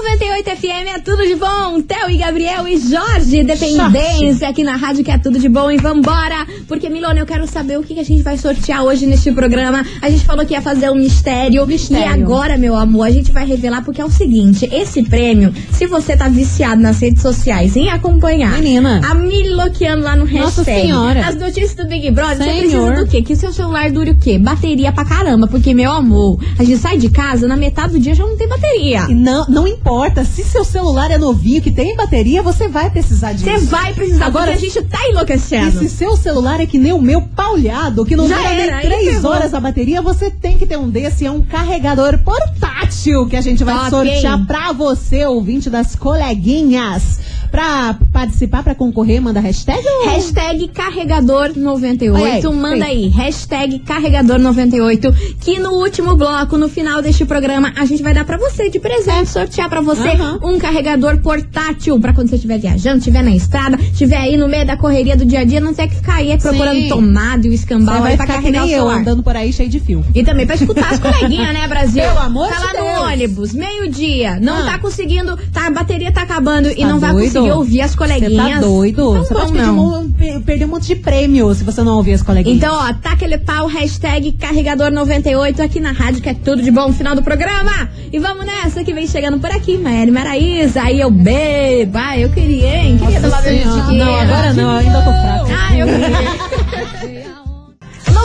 98 0.02 0.50
FM 0.56 0.96
é 0.96 0.98
tudo 0.98 1.24
de 1.24 1.36
bom. 1.36 1.80
Theo 1.80 2.10
e 2.10 2.16
Gabriel 2.16 2.66
e 2.66 2.76
Jorge. 2.78 3.44
Dependência 3.44 4.48
aqui 4.48 4.64
na 4.64 4.76
rádio 4.76 5.04
que 5.04 5.10
é 5.10 5.16
tudo 5.18 5.38
de 5.38 5.48
bom. 5.48 5.70
E 5.70 5.76
vambora. 5.76 6.46
Porque, 6.66 6.88
Milona, 6.88 7.20
eu 7.20 7.26
quero 7.26 7.46
saber 7.46 7.78
o 7.78 7.82
que 7.82 7.94
que 7.94 8.00
a 8.00 8.04
gente 8.04 8.22
vai 8.22 8.36
sortear 8.36 8.82
hoje 8.82 9.06
neste 9.06 9.30
programa. 9.32 9.86
A 10.02 10.10
gente 10.10 10.24
falou 10.24 10.44
que 10.44 10.52
ia 10.52 10.60
fazer 10.60 10.90
um 10.90 10.96
mistério. 10.96 11.64
Mistério. 11.64 12.04
E 12.04 12.22
agora, 12.22 12.58
meu 12.58 12.74
amor, 12.74 13.06
a 13.06 13.10
gente 13.10 13.30
vai 13.32 13.46
revelar 13.46 13.82
porque 13.84 14.00
é 14.00 14.04
o 14.04 14.10
seguinte: 14.10 14.68
esse 14.72 15.02
prêmio, 15.04 15.54
se 15.72 15.86
você 15.86 16.16
tá 16.16 16.28
viciado 16.28 16.82
nas 16.82 16.98
redes 17.00 17.22
sociais 17.22 17.76
em 17.76 17.88
acompanhar 17.88 18.60
Menina. 18.60 19.00
a 19.08 19.14
Miloqueando 19.14 20.02
lá 20.02 20.16
no 20.16 20.24
Nossa 20.26 20.62
hashtag, 20.62 20.82
Senhora. 20.82 21.26
as 21.26 21.36
notícias 21.36 21.74
do 21.74 21.86
Big 21.86 22.10
Brother, 22.10 22.36
você 22.38 22.68
Senhor. 22.68 22.88
precisa 22.88 23.04
do 23.04 23.10
quê? 23.10 23.22
Que 23.22 23.36
seu 23.36 23.52
celular 23.52 23.90
dure 23.90 24.10
o 24.10 24.16
quê? 24.16 24.38
Bateria 24.38 24.90
pra 24.92 25.04
caramba. 25.04 25.46
Porque, 25.46 25.72
meu 25.72 25.92
amor, 25.92 26.38
a 26.58 26.64
gente 26.64 26.78
sai 26.78 26.98
de 26.98 27.08
casa, 27.08 27.46
na 27.46 27.56
metade 27.56 27.92
do 27.94 28.00
dia 28.00 28.14
já 28.14 28.24
não 28.26 28.36
tem 28.36 28.48
bateria. 28.48 29.06
Não, 29.08 29.46
não 29.46 29.66
importa 29.84 30.24
se 30.24 30.42
seu 30.42 30.64
celular 30.64 31.10
é 31.10 31.18
novinho, 31.18 31.60
que 31.60 31.70
tem 31.70 31.94
bateria, 31.94 32.42
você 32.42 32.66
vai 32.66 32.88
precisar 32.88 33.34
disso. 33.34 33.44
Você 33.44 33.66
vai 33.66 33.92
precisar, 33.92 34.24
Agora, 34.24 34.52
a 34.52 34.56
gente 34.56 34.80
tá 34.82 34.98
E 35.06 35.10
enlouquecendo. 35.10 35.78
se 35.78 35.90
seu 35.90 36.16
celular 36.16 36.58
é 36.58 36.64
que 36.64 36.78
nem 36.78 36.90
o 36.94 37.00
meu 37.02 37.20
paulhado, 37.20 38.02
que 38.06 38.16
não 38.16 38.26
Já 38.26 38.38
dura 38.38 38.48
era, 38.48 38.76
nem 38.78 38.86
três 38.86 39.22
horas 39.26 39.52
a 39.52 39.60
bateria, 39.60 40.00
você 40.00 40.30
tem 40.30 40.56
que 40.56 40.64
ter 40.64 40.78
um 40.78 40.88
desse. 40.88 41.26
É 41.26 41.30
um 41.30 41.42
carregador 41.42 42.16
portátil 42.18 43.26
que 43.28 43.36
a 43.36 43.42
gente 43.42 43.62
vai 43.62 43.74
Top, 43.74 43.90
sortear 43.90 44.38
hein? 44.38 44.44
pra 44.46 44.72
você, 44.72 45.26
ouvinte 45.26 45.68
das 45.68 45.94
coleguinhas. 45.94 47.20
Pra 47.54 47.96
participar, 48.12 48.64
pra 48.64 48.74
concorrer, 48.74 49.22
manda 49.22 49.38
hashtag 49.38 49.78
ou... 49.86 50.08
Hashtag 50.08 50.68
carregador98. 50.74 52.12
Oi, 52.12 52.44
oi, 52.44 52.52
Manda 52.52 52.84
aí. 52.86 53.06
Hashtag 53.06 53.78
carregador98. 53.86 55.36
Que 55.40 55.60
no 55.60 55.70
último 55.74 56.16
bloco, 56.16 56.58
no 56.58 56.68
final 56.68 57.00
deste 57.00 57.24
programa, 57.24 57.72
a 57.76 57.84
gente 57.84 58.02
vai 58.02 58.12
dar 58.12 58.24
pra 58.24 58.36
você 58.38 58.68
de 58.70 58.80
presente, 58.80 59.28
sortear 59.30 59.68
pra 59.68 59.80
você 59.80 60.08
Aham. 60.08 60.40
um 60.42 60.58
carregador 60.58 61.18
portátil. 61.20 62.00
Pra 62.00 62.12
quando 62.12 62.28
você 62.28 62.34
estiver 62.34 62.58
viajando, 62.58 62.98
estiver 62.98 63.22
na 63.22 63.30
estrada, 63.36 63.78
estiver 63.80 64.16
aí 64.16 64.36
no 64.36 64.48
meio 64.48 64.66
da 64.66 64.76
correria 64.76 65.16
do 65.16 65.24
dia 65.24 65.38
a 65.40 65.44
dia, 65.44 65.60
não 65.60 65.72
ter 65.72 65.86
que 65.86 65.94
ficar 65.94 66.16
aí 66.16 66.36
procurando 66.36 66.80
Sim. 66.80 66.88
tomada 66.88 67.46
e 67.46 67.50
o 67.50 67.52
Você 67.52 67.54
escambau 67.54 68.00
vai 68.02 68.12
ficar 68.12 68.26
que 68.26 68.32
carregar 68.32 68.62
o 68.64 68.66
nem 68.66 68.74
eu, 68.74 68.90
andando 68.90 69.22
por 69.22 69.36
aí 69.36 69.52
cheio 69.52 69.68
de 69.68 69.78
fio. 69.78 70.04
E 70.12 70.24
também 70.24 70.44
pra 70.44 70.56
escutar 70.56 70.92
as 70.92 70.98
coleguinhas, 70.98 71.52
né, 71.54 71.68
Brasil? 71.68 72.02
Pelo 72.14 72.18
amor 72.18 72.48
tá 72.48 72.56
de 72.58 72.64
lá 72.64 72.72
no 72.72 72.88
Deus. 72.88 73.12
ônibus, 73.12 73.52
meio-dia, 73.54 74.40
não 74.40 74.58
Ah. 74.58 74.72
tá 74.72 74.78
conseguindo, 74.80 75.36
tá, 75.52 75.68
a 75.68 75.70
bateria 75.70 76.10
tá 76.10 76.22
acabando 76.22 76.68
e 76.68 76.76
Tá 76.80 76.86
não 76.88 76.98
vai 76.98 77.12
doido? 77.12 77.43
Conseguir 77.44 77.58
ouvir 77.58 77.80
as 77.82 77.90
Você 77.92 77.96
coleguinhas. 77.96 78.54
tá 78.54 78.60
doido? 78.60 79.14
Não 79.14 79.24
Você 79.24 79.34
pode 79.34 79.52
pedir 79.52 79.66
não. 79.66 80.00
um, 80.02 80.10
pe- 80.10 80.40
perder 80.40 80.64
um 80.64 80.68
monte 80.68 80.86
de 80.86 80.96
prêmio 80.96 81.54
se 81.54 81.64
você 81.64 81.82
não 81.82 81.96
ouvir 81.96 82.14
as 82.14 82.22
coleguinhas. 82.22 82.56
Então, 82.56 82.74
ó, 82.74 82.92
tá 82.94 83.12
aquele 83.12 83.38
pau, 83.38 83.66
hashtag 83.66 84.32
carregador98 84.32 85.60
aqui 85.60 85.80
na 85.80 85.92
rádio, 85.92 86.22
que 86.22 86.28
é 86.28 86.34
tudo 86.34 86.62
de 86.62 86.70
bom 86.70 86.88
no 86.88 86.94
final 86.94 87.14
do 87.14 87.22
programa. 87.22 87.88
E 88.12 88.18
vamos 88.18 88.44
nessa 88.46 88.82
que 88.84 88.92
vem 88.92 89.06
chegando 89.06 89.38
por 89.38 89.50
aqui, 89.50 89.76
Maíra 89.78 90.10
Maraíza. 90.10 90.82
Aí 90.82 91.00
eu 91.00 91.10
bebo. 91.10 91.98
Ah, 91.98 92.18
eu 92.18 92.30
queria, 92.30 92.76
hein? 92.76 92.98
Queria 92.98 93.20
tomar 93.20 93.42
chiqueira. 93.42 94.04
Não, 94.04 94.14
agora 94.20 94.52
não, 94.52 94.62
eu 94.72 94.78
ainda 94.78 94.98
tô 94.98 95.10
fraca. 95.10 95.44
Ah, 95.68 95.76
eu 95.78 95.86
queria. 95.86 96.53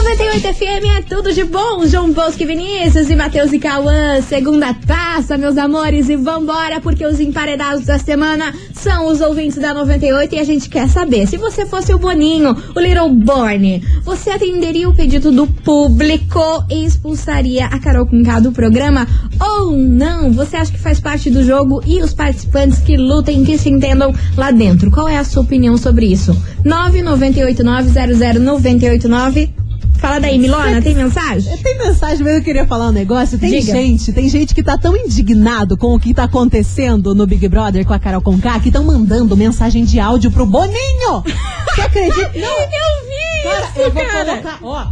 98 0.02 0.54
FM 0.54 0.84
é 0.96 1.02
tudo 1.02 1.30
de 1.30 1.44
bom. 1.44 1.86
João 1.86 2.10
Bosco 2.10 2.42
e 2.42 2.46
Vinícius 2.46 3.10
e 3.10 3.14
Matheus 3.14 3.52
e 3.52 3.58
Cauã. 3.58 4.18
Segunda 4.22 4.72
taça, 4.72 5.36
meus 5.36 5.58
amores. 5.58 6.08
E 6.08 6.16
vambora, 6.16 6.80
porque 6.80 7.04
os 7.04 7.20
emparedados 7.20 7.84
da 7.84 7.98
semana 7.98 8.54
são 8.72 9.08
os 9.08 9.20
ouvintes 9.20 9.58
da 9.58 9.74
98 9.74 10.34
e 10.34 10.38
a 10.38 10.44
gente 10.44 10.70
quer 10.70 10.88
saber. 10.88 11.26
Se 11.26 11.36
você 11.36 11.66
fosse 11.66 11.92
o 11.92 11.98
Boninho, 11.98 12.56
o 12.74 12.80
Little 12.80 13.10
Borne, 13.10 13.84
você 14.02 14.30
atenderia 14.30 14.88
o 14.88 14.94
pedido 14.94 15.30
do 15.30 15.46
público 15.46 16.64
e 16.70 16.82
expulsaria 16.82 17.66
a 17.66 17.78
Carol 17.78 18.06
Conká 18.06 18.40
do 18.40 18.52
programa? 18.52 19.06
Ou 19.38 19.76
não? 19.76 20.32
Você 20.32 20.56
acha 20.56 20.72
que 20.72 20.78
faz 20.78 20.98
parte 20.98 21.30
do 21.30 21.44
jogo 21.44 21.82
e 21.86 22.00
os 22.00 22.14
participantes 22.14 22.78
que 22.78 22.96
lutem, 22.96 23.44
que 23.44 23.58
se 23.58 23.68
entendam 23.68 24.14
lá 24.34 24.50
dentro? 24.50 24.90
Qual 24.90 25.06
é 25.06 25.18
a 25.18 25.24
sua 25.24 25.42
opinião 25.42 25.76
sobre 25.76 26.06
isso? 26.06 26.34
998900989 26.64 29.59
Fala 30.00 30.18
daí, 30.18 30.38
Milona, 30.38 30.80
tem 30.80 30.94
mensagem? 30.94 31.56
Tem 31.58 31.76
mensagem, 31.76 32.24
mas 32.24 32.34
eu 32.36 32.42
queria 32.42 32.66
falar 32.66 32.88
um 32.88 32.92
negócio. 32.92 33.38
Tem 33.38 33.50
Diga. 33.50 33.72
gente, 33.72 34.12
tem 34.12 34.28
gente 34.28 34.54
que 34.54 34.62
tá 34.62 34.78
tão 34.78 34.96
indignado 34.96 35.76
com 35.76 35.94
o 35.94 36.00
que 36.00 36.14
tá 36.14 36.24
acontecendo 36.24 37.14
no 37.14 37.26
Big 37.26 37.46
Brother 37.48 37.84
com 37.84 37.92
a 37.92 37.98
Carol 37.98 38.22
Conká 38.22 38.58
que 38.60 38.68
estão 38.68 38.82
mandando 38.82 39.36
mensagem 39.36 39.84
de 39.84 40.00
áudio 40.00 40.30
pro 40.30 40.46
Boninho. 40.46 41.22
Você 41.74 41.82
acredita? 41.82 42.32
Não, 42.34 42.60
Eu 42.60 42.68
vi 43.06 43.42
cara, 43.42 43.60
isso, 43.60 43.78
eu 43.80 43.90
vou 43.90 44.04
cara. 44.04 44.24
colocar, 44.24 44.58
ó. 44.62 44.86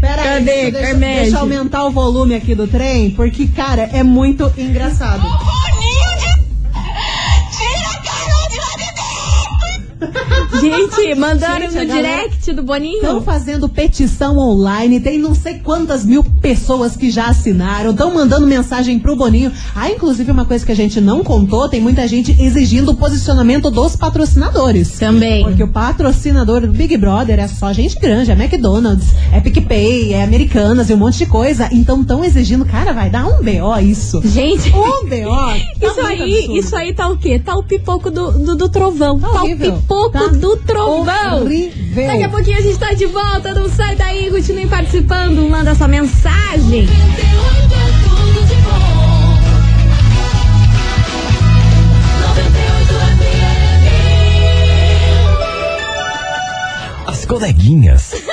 Pera 0.00 0.22
aí, 0.22 0.28
Cadê, 0.28 0.44
deixa, 0.44 0.70
deixa, 0.70 0.94
deixa 0.94 1.36
eu 1.36 1.40
aumentar 1.40 1.84
o 1.84 1.90
volume 1.90 2.34
aqui 2.34 2.54
do 2.54 2.68
trem, 2.68 3.10
porque, 3.10 3.48
cara, 3.48 3.82
é 3.92 4.02
muito 4.02 4.50
engraçado. 4.56 5.22
Gente, 10.60 11.14
mandaram 11.14 11.70
Gente, 11.70 11.86
no 11.86 11.92
direct 11.94 12.52
do 12.52 12.62
Boninho. 12.62 12.96
Estão 12.96 13.22
fazendo 13.22 13.68
petição 13.68 14.38
online, 14.38 14.98
tem 14.98 15.18
não 15.18 15.34
sei 15.34 15.58
quantas 15.58 16.04
mil 16.04 16.24
pessoas 16.24 16.96
que 16.96 17.10
já 17.10 17.26
assinaram, 17.26 17.90
estão 17.90 18.12
mandando 18.12 18.46
mensagem 18.46 18.98
pro 18.98 19.14
Boninho. 19.14 19.52
Ah, 19.74 19.90
inclusive 19.90 20.30
uma 20.30 20.44
coisa 20.44 20.64
que 20.64 20.72
a 20.72 20.76
gente 20.76 21.00
não 21.00 21.22
contou, 21.22 21.68
tem 21.68 21.80
muita 21.80 22.08
gente 22.08 22.34
exigindo 22.40 22.90
o 22.92 22.94
posicionamento 22.96 23.70
dos 23.70 23.94
patrocinadores. 23.94 24.98
Também. 24.98 25.44
Porque 25.44 25.62
o 25.62 25.68
patrocinador 25.68 26.62
do 26.62 26.68
Big 26.68 26.96
Brother 26.96 27.38
é 27.38 27.46
só 27.48 27.72
gente 27.72 27.98
grande, 27.98 28.30
é 28.30 28.34
McDonald's, 28.34 29.08
é 29.32 29.40
PicPay, 29.40 30.14
é 30.14 30.22
Americanas 30.22 30.88
e 30.90 30.94
um 30.94 30.96
monte 30.96 31.18
de 31.18 31.26
coisa. 31.26 31.68
Então 31.72 32.00
estão 32.00 32.24
exigindo, 32.24 32.64
cara, 32.64 32.92
vai 32.92 33.10
dar 33.10 33.26
um 33.26 33.42
BO 33.42 33.78
isso. 33.82 34.20
Gente, 34.24 34.70
Um 34.70 35.08
BO. 35.08 35.30
tá 35.30 35.56
isso 35.86 36.00
aí, 36.00 36.38
absurdo. 36.38 36.56
isso 36.56 36.76
aí 36.76 36.94
tá 36.94 37.08
o 37.08 37.18
quê? 37.18 37.38
Tá 37.38 37.54
o 37.54 37.62
pipoco 37.62 38.10
do, 38.10 38.32
do, 38.32 38.56
do 38.56 38.68
trovão. 38.68 39.18
Tá, 39.18 39.42
horrível. 39.42 39.74
o 39.74 39.76
pipoco 39.78 40.08
Tá 40.12 40.37
do 40.38 40.56
trovão. 40.56 41.42
horrível. 41.42 42.06
Daqui 42.06 42.22
a 42.22 42.28
pouquinho 42.28 42.58
a 42.58 42.60
gente 42.62 42.78
tá 42.78 42.94
de 42.94 43.06
volta, 43.06 43.52
não 43.52 43.68
sai 43.68 43.96
daí, 43.96 44.30
continue 44.30 44.66
participando, 44.66 45.48
manda 45.48 45.74
sua 45.74 45.88
mensagem. 45.88 46.88
As 57.06 57.26
coleguinhas. 57.26 58.27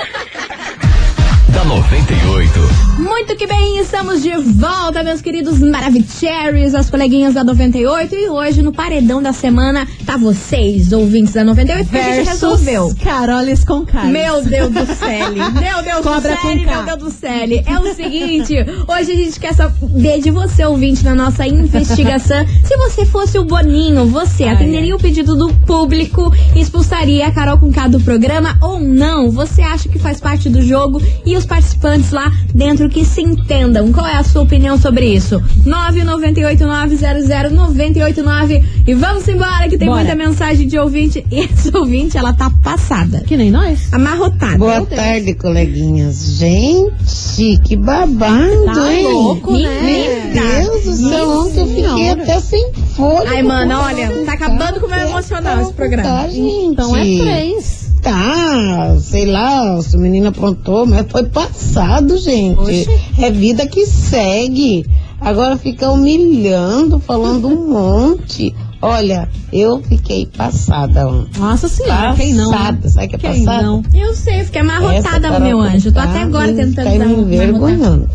Da 1.66 1.76
98. 1.76 2.86
Muito 3.00 3.36
que 3.36 3.46
bem, 3.46 3.80
estamos 3.80 4.22
de 4.22 4.32
volta, 4.36 5.04
meus 5.04 5.20
queridos 5.20 5.60
Maravicheries, 5.60 6.74
as 6.74 6.90
coleguinhas 6.90 7.34
da 7.34 7.44
98. 7.44 8.16
E 8.16 8.30
hoje, 8.30 8.62
no 8.62 8.72
paredão 8.72 9.22
da 9.22 9.34
semana, 9.34 9.88
tá 10.06 10.16
vocês, 10.16 10.94
ouvintes 10.94 11.34
da 11.34 11.44
98, 11.44 11.90
que 11.90 11.98
a 11.98 12.16
gente 12.16 12.28
resolveu. 12.28 12.96
Carolis 13.04 13.66
com 13.66 13.86
Carlos. 13.86 14.12
Meu 14.12 14.44
Deus 14.44 14.72
do 14.72 14.86
céu. 14.86 15.32
Meu 15.36 15.84
Deus 15.84 16.04
Cobra 16.04 16.36
do 16.36 16.42
céu, 16.42 16.60
K. 16.64 16.66
meu 16.66 16.86
Deus 16.86 17.00
do 17.00 17.12
céu. 17.12 17.48
É 17.66 17.80
o 17.80 17.94
seguinte, 17.94 18.54
hoje 18.88 19.12
a 19.12 19.16
gente 19.16 19.40
quer 19.40 19.54
saber 19.54 20.22
de 20.22 20.32
você, 20.32 20.66
ouvinte, 20.66 21.04
na 21.04 21.16
nossa 21.16 21.46
investigação. 21.46 22.46
Se 22.64 22.78
você 22.78 23.06
fosse 23.06 23.38
o 23.38 23.44
Boninho, 23.44 24.06
você 24.06 24.46
Ai, 24.46 24.54
atenderia 24.56 24.96
o 24.96 25.00
pedido 25.00 25.36
do 25.36 25.54
público 25.66 26.34
e 26.56 26.62
expulsaria 26.62 27.28
a 27.28 27.32
Carol 27.32 27.58
com 27.58 27.72
K 27.72 27.88
do 27.88 28.00
programa 28.00 28.58
ou 28.62 28.80
não? 28.80 29.32
Você 29.32 29.62
acha 29.62 29.90
que 29.90 30.00
faz 30.00 30.20
parte 30.20 30.48
do 30.48 30.62
jogo 30.62 31.02
e 31.26 31.36
os 31.36 31.46
participantes 31.56 32.12
lá 32.12 32.30
dentro 32.54 32.90
que 32.90 33.06
se 33.06 33.22
entendam? 33.22 33.92
Qual 33.94 34.06
é 34.06 34.18
a 34.18 34.24
sua 34.24 34.42
opinião 34.42 34.78
sobre 34.78 35.06
isso? 35.08 35.42
998900989 35.66 38.64
e 38.86 38.94
vamos 38.94 39.26
embora 39.28 39.68
que 39.70 39.78
tem 39.78 39.88
Bora. 39.88 40.02
muita 40.04 40.16
mensagem 40.16 40.68
de 40.68 40.78
ouvinte 40.78 41.26
e 41.32 41.40
essa 41.42 41.78
ouvinte, 41.78 42.18
ela 42.18 42.34
tá 42.34 42.52
passada. 42.64 43.24
Que 43.26 43.38
nem 43.38 43.50
nós. 43.52 43.88
Amarrotada. 43.94 44.58
Boa 44.58 44.86
tarde, 44.86 45.34
coleguinhas. 45.36 46.36
Gente, 46.38 47.58
que 47.64 47.76
babado, 47.78 48.66
Tá 48.66 48.94
hein? 48.94 49.04
louco, 49.08 49.54
né? 49.58 50.32
Meu 50.34 50.72
Deus 50.72 50.84
do 50.84 50.96
céu, 51.10 51.30
ontem 51.30 51.60
eu 51.62 51.68
fiquei 51.68 52.10
até 52.10 52.40
sem 52.42 52.74
folha. 52.96 53.30
Ai, 53.30 53.42
mano, 53.44 53.76
olha, 53.80 54.10
tá 54.26 54.34
acabando 54.34 54.80
com 54.82 54.88
o 54.88 54.90
meu 54.90 55.00
emocional 55.00 55.62
esse 55.62 55.72
programa. 55.74 56.10
Tá, 56.10 56.28
gente. 56.28 56.66
Então 56.66 56.94
é 56.96 57.00
três. 57.02 57.85
Tá, 58.06 58.96
sei 59.00 59.26
lá, 59.26 59.82
se 59.82 59.98
o 59.98 60.00
menino 60.00 60.28
aprontou, 60.28 60.86
mas 60.86 61.08
foi 61.10 61.24
passado, 61.24 62.16
gente. 62.20 62.60
Oxe. 62.60 62.88
É 63.20 63.32
vida 63.32 63.66
que 63.66 63.84
segue. 63.88 64.86
Agora 65.20 65.58
fica 65.58 65.90
humilhando, 65.90 67.00
falando 67.00 67.48
um 67.48 67.68
monte. 67.68 68.54
Olha, 68.80 69.28
eu 69.52 69.82
fiquei 69.82 70.28
passada 70.28 71.08
ontem. 71.08 71.40
Nossa 71.40 71.68
senhora, 71.68 72.14
quem 72.14 72.36
não? 72.36 72.52
né? 72.52 72.58
Passada, 72.58 72.90
sabe 72.90 73.06
o 73.06 73.10
que 73.10 73.16
é 73.16 73.18
Quem 73.18 73.44
passada? 73.44 73.64
não? 73.64 73.84
Eu 73.92 74.14
sei, 74.14 74.42
eu 74.42 74.46
fiquei 74.46 74.62
amarrotada, 74.62 75.40
meu 75.40 75.60
anjo. 75.60 75.92
Tô 75.92 76.00
até 76.00 76.22
agora 76.22 76.54
tentando 76.54 77.00
tá 77.00 77.06
me 77.06 77.14
envergonhando. 77.16 78.08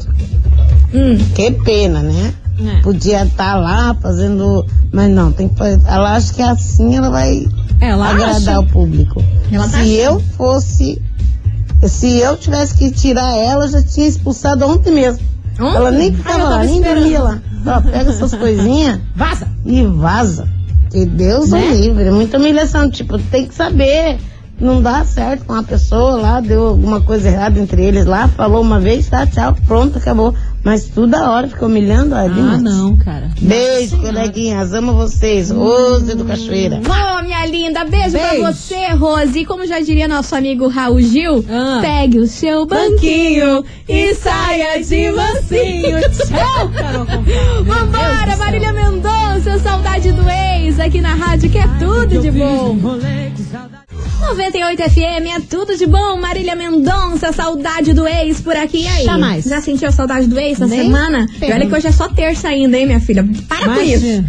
Hum, 0.95 1.19
Que 1.35 1.51
pena, 1.51 2.01
né? 2.01 2.33
É. 2.67 2.81
Podia 2.83 3.25
estar 3.25 3.57
lá 3.57 3.95
fazendo. 4.01 4.65
Mas 4.93 5.11
não, 5.11 5.33
tem 5.33 5.49
que 5.49 5.57
fazer. 5.57 5.81
Ela 5.87 6.17
acha 6.17 6.33
que 6.35 6.43
assim 6.43 6.97
ela 6.97 7.11
vai 7.11 7.47
Ela 7.81 8.11
agradar 8.11 8.37
acha. 8.57 8.61
o 8.61 8.67
público. 8.67 9.23
Ela 9.51 9.69
tá 9.69 9.79
se 9.79 9.95
eu 9.95 10.21
fosse. 10.37 11.01
Se 11.87 12.19
eu 12.19 12.37
tivesse 12.37 12.75
que 12.77 12.91
tirar 12.91 13.37
ela, 13.37 13.67
já 13.69 13.83
tinha 13.83 14.07
expulsado 14.07 14.67
ontem 14.67 14.93
mesmo. 14.93 15.25
Ontem? 15.59 15.77
Ela 15.77 15.91
nem 15.91 16.09
Ai, 16.09 16.09
eu 16.11 16.15
ficava 16.17 16.39
tava 16.39 16.51
lá, 16.51 16.65
nem 16.65 16.83
dormia 16.83 17.23
lá. 17.23 17.39
Ó, 17.67 17.81
pega 17.81 18.11
essas 18.11 18.35
coisinhas 18.35 19.01
Vaza! 19.17 19.47
e 19.65 19.83
vaza. 19.85 20.49
Que 20.91 21.07
Deus 21.07 21.51
Né? 21.51 21.59
o 21.59 21.75
livre. 21.75 22.05
É 22.05 22.11
muita 22.11 22.37
humilhação. 22.39 22.91
Tipo, 22.91 23.19
tem 23.19 23.47
que 23.47 23.55
saber. 23.55 24.19
Não 24.61 24.83
dá 24.83 25.03
certo 25.07 25.47
com 25.47 25.55
uma 25.55 25.63
pessoa 25.63 26.17
lá, 26.17 26.39
deu 26.41 26.69
alguma 26.69 27.01
coisa 27.01 27.29
errada 27.31 27.59
entre 27.59 27.83
eles 27.83 28.05
lá, 28.05 28.29
falou 28.29 28.61
uma 28.61 28.79
vez, 28.79 29.09
tá, 29.09 29.27
tchau, 29.27 29.57
pronto, 29.67 29.97
acabou. 29.97 30.35
Mas 30.63 30.85
toda 30.85 31.31
hora 31.31 31.49
fica 31.49 31.65
humilhando, 31.65 32.15
é 32.15 32.27
Ah, 32.27 32.29
demais. 32.29 32.63
não, 32.63 32.95
cara. 32.97 33.31
Beijo, 33.41 33.97
coleguinhas. 33.99 34.75
Amo 34.75 34.93
vocês. 34.93 35.51
Rose 35.51 36.15
do 36.15 36.25
Cachoeira. 36.25 36.81
Ô, 36.85 37.23
minha 37.23 37.47
linda, 37.47 37.83
beijo, 37.85 38.11
pra 38.19 38.29
Beijo. 38.31 38.43
você, 38.47 38.89
Rose. 38.93 39.39
E 39.39 39.45
como 39.47 39.67
já 39.67 39.81
diria 39.81 40.07
nosso 40.07 40.37
amigo 40.37 40.69
Raul 40.69 41.01
Gil, 41.01 41.43
Ah. 41.51 41.79
pegue 41.81 42.19
o 42.19 42.27
seu 42.27 42.67
banquinho 42.67 43.65
e 43.89 44.15
saia 44.15 44.83
de 44.85 45.11
mansinho. 45.13 45.99
Tchau, 46.11 46.69
Carol 46.77 47.07
Conká. 47.07 47.21
Meu 47.23 47.25
Deus 47.25 47.57
do 47.59 47.65
Vambora, 47.65 48.27
céu. 48.29 48.39
Marília 48.39 48.73
Mendonça, 48.73 49.59
saudade 49.63 50.13
do 50.13 50.23
ex, 50.29 50.79
aqui 50.79 51.01
na 51.01 51.15
rádio, 51.15 51.49
que 51.49 51.59
é 51.59 51.67
tudo 51.79 52.19
de 52.21 52.31
bom. 52.31 52.77
98 54.31 54.83
FM 54.91 55.27
é 55.37 55.41
tudo 55.41 55.77
de 55.77 55.85
bom. 55.87 56.17
Marília 56.21 56.55
Mendonça, 56.55 57.33
saudade 57.33 57.93
do 57.93 58.07
ex 58.07 58.41
por 58.41 58.57
aqui. 58.57 58.83
E 58.85 58.87
aí? 58.87 59.05
Jamais. 59.05 59.45
Já 59.45 59.61
sentiu 59.61 59.89
a 59.89 59.93
saudade 59.93 60.29
do 60.29 60.39
ex 60.39 60.61
Nem 60.61 60.85
semana? 60.85 61.27
E 61.43 61.53
olha 61.53 61.67
que 61.67 61.75
hoje 61.75 61.89
é 61.89 61.93
só 61.93 62.09
terça 62.09 62.47
ainda, 62.47 62.79
hein, 62.79 62.87
minha 62.87 63.01
filha? 63.01 63.29
Para 63.49 63.59
com 63.59 63.65
Imagina. 63.65 63.97
isso. 63.97 64.25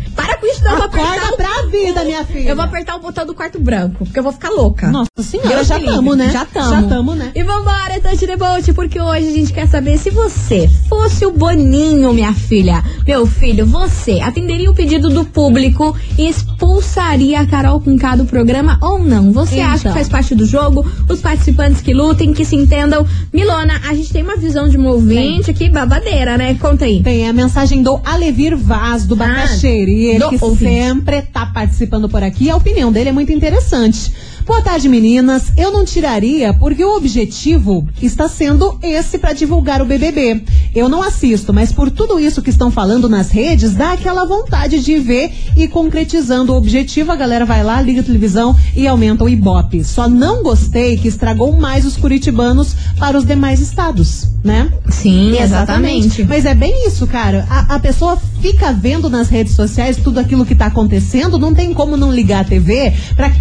Não, 0.64 0.72
eu 0.72 0.78
vou 0.78 0.86
apertar 0.86 1.34
o- 1.34 1.38
pra 1.38 1.66
vida, 1.70 2.04
minha 2.04 2.24
filha. 2.26 2.50
Eu 2.50 2.56
vou 2.56 2.66
apertar 2.66 2.96
o 2.96 3.00
botão 3.00 3.26
do 3.26 3.34
quarto 3.34 3.60
branco, 3.60 4.06
porque 4.06 4.20
eu 4.20 4.24
vou 4.24 4.32
ficar 4.32 4.50
louca. 4.50 4.88
Nossa 4.90 5.10
senhora, 5.22 5.64
já 5.64 5.80
tamo, 5.80 6.16
né? 6.16 6.30
Já 6.32 6.46
tamo. 6.46 6.70
Já 6.72 6.84
tamo, 6.84 7.16
né? 7.16 7.32
E 7.36 7.44
vambora, 7.44 8.00
the 8.02 8.38
Boat, 8.38 8.74
porque 8.74 9.00
hoje 9.00 9.28
a 9.30 9.32
gente 9.32 9.54
quer 9.54 9.68
saber 9.68 9.98
se 9.98 10.10
você 10.10 10.70
fosse 10.90 11.26
o 11.26 11.32
Boninho, 11.32 12.14
minha 12.14 12.34
filha. 12.34 12.84
Meu 13.08 13.26
filho, 13.26 13.66
você 13.66 14.20
atenderia 14.22 14.70
o 14.70 14.74
pedido 14.76 15.10
do 15.10 15.26
público 15.26 15.96
e 16.18 16.28
expulsaria 16.30 17.40
a 17.40 17.46
Carol 17.48 17.80
com 17.82 17.98
K 17.98 18.16
do 18.16 18.26
programa 18.26 18.78
ou 18.82 19.00
não? 19.00 19.32
Você 19.32 19.56
Então. 19.60 19.72
acha 19.72 19.88
que 19.90 19.94
faz 19.94 20.10
parte 20.10 20.36
do 20.36 20.46
jogo? 20.46 20.86
Os 21.10 21.20
participantes 21.22 21.82
que 21.82 21.94
lutem, 21.94 22.34
que 22.34 22.46
se 22.46 22.56
entendam. 22.56 23.06
Milona, 23.34 23.82
a 23.90 23.94
gente 23.94 24.12
tem 24.12 24.24
uma 24.24 24.36
visão 24.38 24.68
de 24.70 24.78
um 24.78 24.86
ouvinte 24.88 25.50
aqui, 25.52 25.70
babadeira, 25.70 26.38
né? 26.38 26.56
Conta 26.56 26.86
aí. 26.86 27.02
Tem 27.02 27.28
a 27.28 27.34
mensagem 27.34 27.82
do 27.82 28.00
Alevir 28.04 28.56
Vaz, 28.58 29.06
do 29.06 29.16
Bacaxeri, 29.16 30.06
ele 30.10 30.20
do 30.20 30.31
que 30.38 30.58
sempre 30.58 31.22
tá 31.22 31.46
participando 31.46 32.08
por 32.08 32.24
aqui. 32.24 32.50
A 32.50 32.56
opinião 32.56 32.92
dele 32.92 33.10
é 33.10 33.12
muito 33.12 33.32
interessante. 33.32 34.12
Boa 34.46 34.62
tarde, 34.62 34.90
meninas. 34.90 35.52
Eu 35.56 35.72
não 35.72 35.86
tiraria 35.86 36.54
porque 36.54 36.84
o 36.84 36.96
objetivo 36.96 37.88
está 38.02 38.28
sendo 38.28 38.78
esse 38.82 39.18
para 39.20 39.34
divulgar 39.34 39.82
o 39.82 39.86
BBB. 39.86 40.44
Eu 40.74 40.90
não 40.90 41.04
assisto, 41.04 41.54
mas 41.54 41.72
por 41.72 41.92
tudo 41.92 42.20
isso 42.20 42.42
que 42.42 42.50
estão 42.50 42.72
falando 42.72 43.08
nas 43.08 43.30
redes, 43.30 43.74
dá 43.74 43.94
aquela 43.94 44.26
vontade 44.26 44.84
de 44.84 44.98
ver 44.98 45.32
e 45.56 45.68
concretizando 45.68 46.54
o 46.54 46.58
objetivo, 46.58 47.12
a 47.12 47.16
galera 47.16 47.46
vai 47.46 47.64
lá, 47.64 47.82
liga 47.82 48.02
a 48.02 48.04
televisão 48.04 48.56
e 48.76 48.88
aumenta 48.88 49.24
o 49.24 49.30
Ibope. 49.30 49.84
Só 49.84 50.10
não 50.10 50.42
gostei 50.42 50.98
que 50.98 51.08
estragou 51.08 51.56
mais 51.58 51.86
os 51.86 51.96
curitibanos 51.96 52.76
para 52.98 53.18
os 53.18 53.26
demais 53.26 53.60
estados, 53.60 54.28
né? 54.44 54.72
Sim, 54.90 55.38
exatamente. 55.38 56.24
Mas 56.24 56.46
é 56.46 56.56
bem 56.56 56.88
isso, 56.88 57.06
cara. 57.06 57.46
A, 57.50 57.76
a 57.76 57.80
pessoa 57.80 58.20
fica 58.42 58.74
vendo 58.74 59.10
nas 59.10 59.30
redes 59.30 59.54
sociais 59.54 59.98
tudo 59.98 60.20
aquilo 60.20 60.46
que 60.46 60.56
tá 60.56 60.66
acontecendo, 60.66 61.38
não 61.38 61.54
tem 61.54 61.74
como 61.74 61.96
não 61.96 62.12
ligar 62.12 62.42
a 62.42 62.46
TV 62.46 62.92
pra 63.16 63.32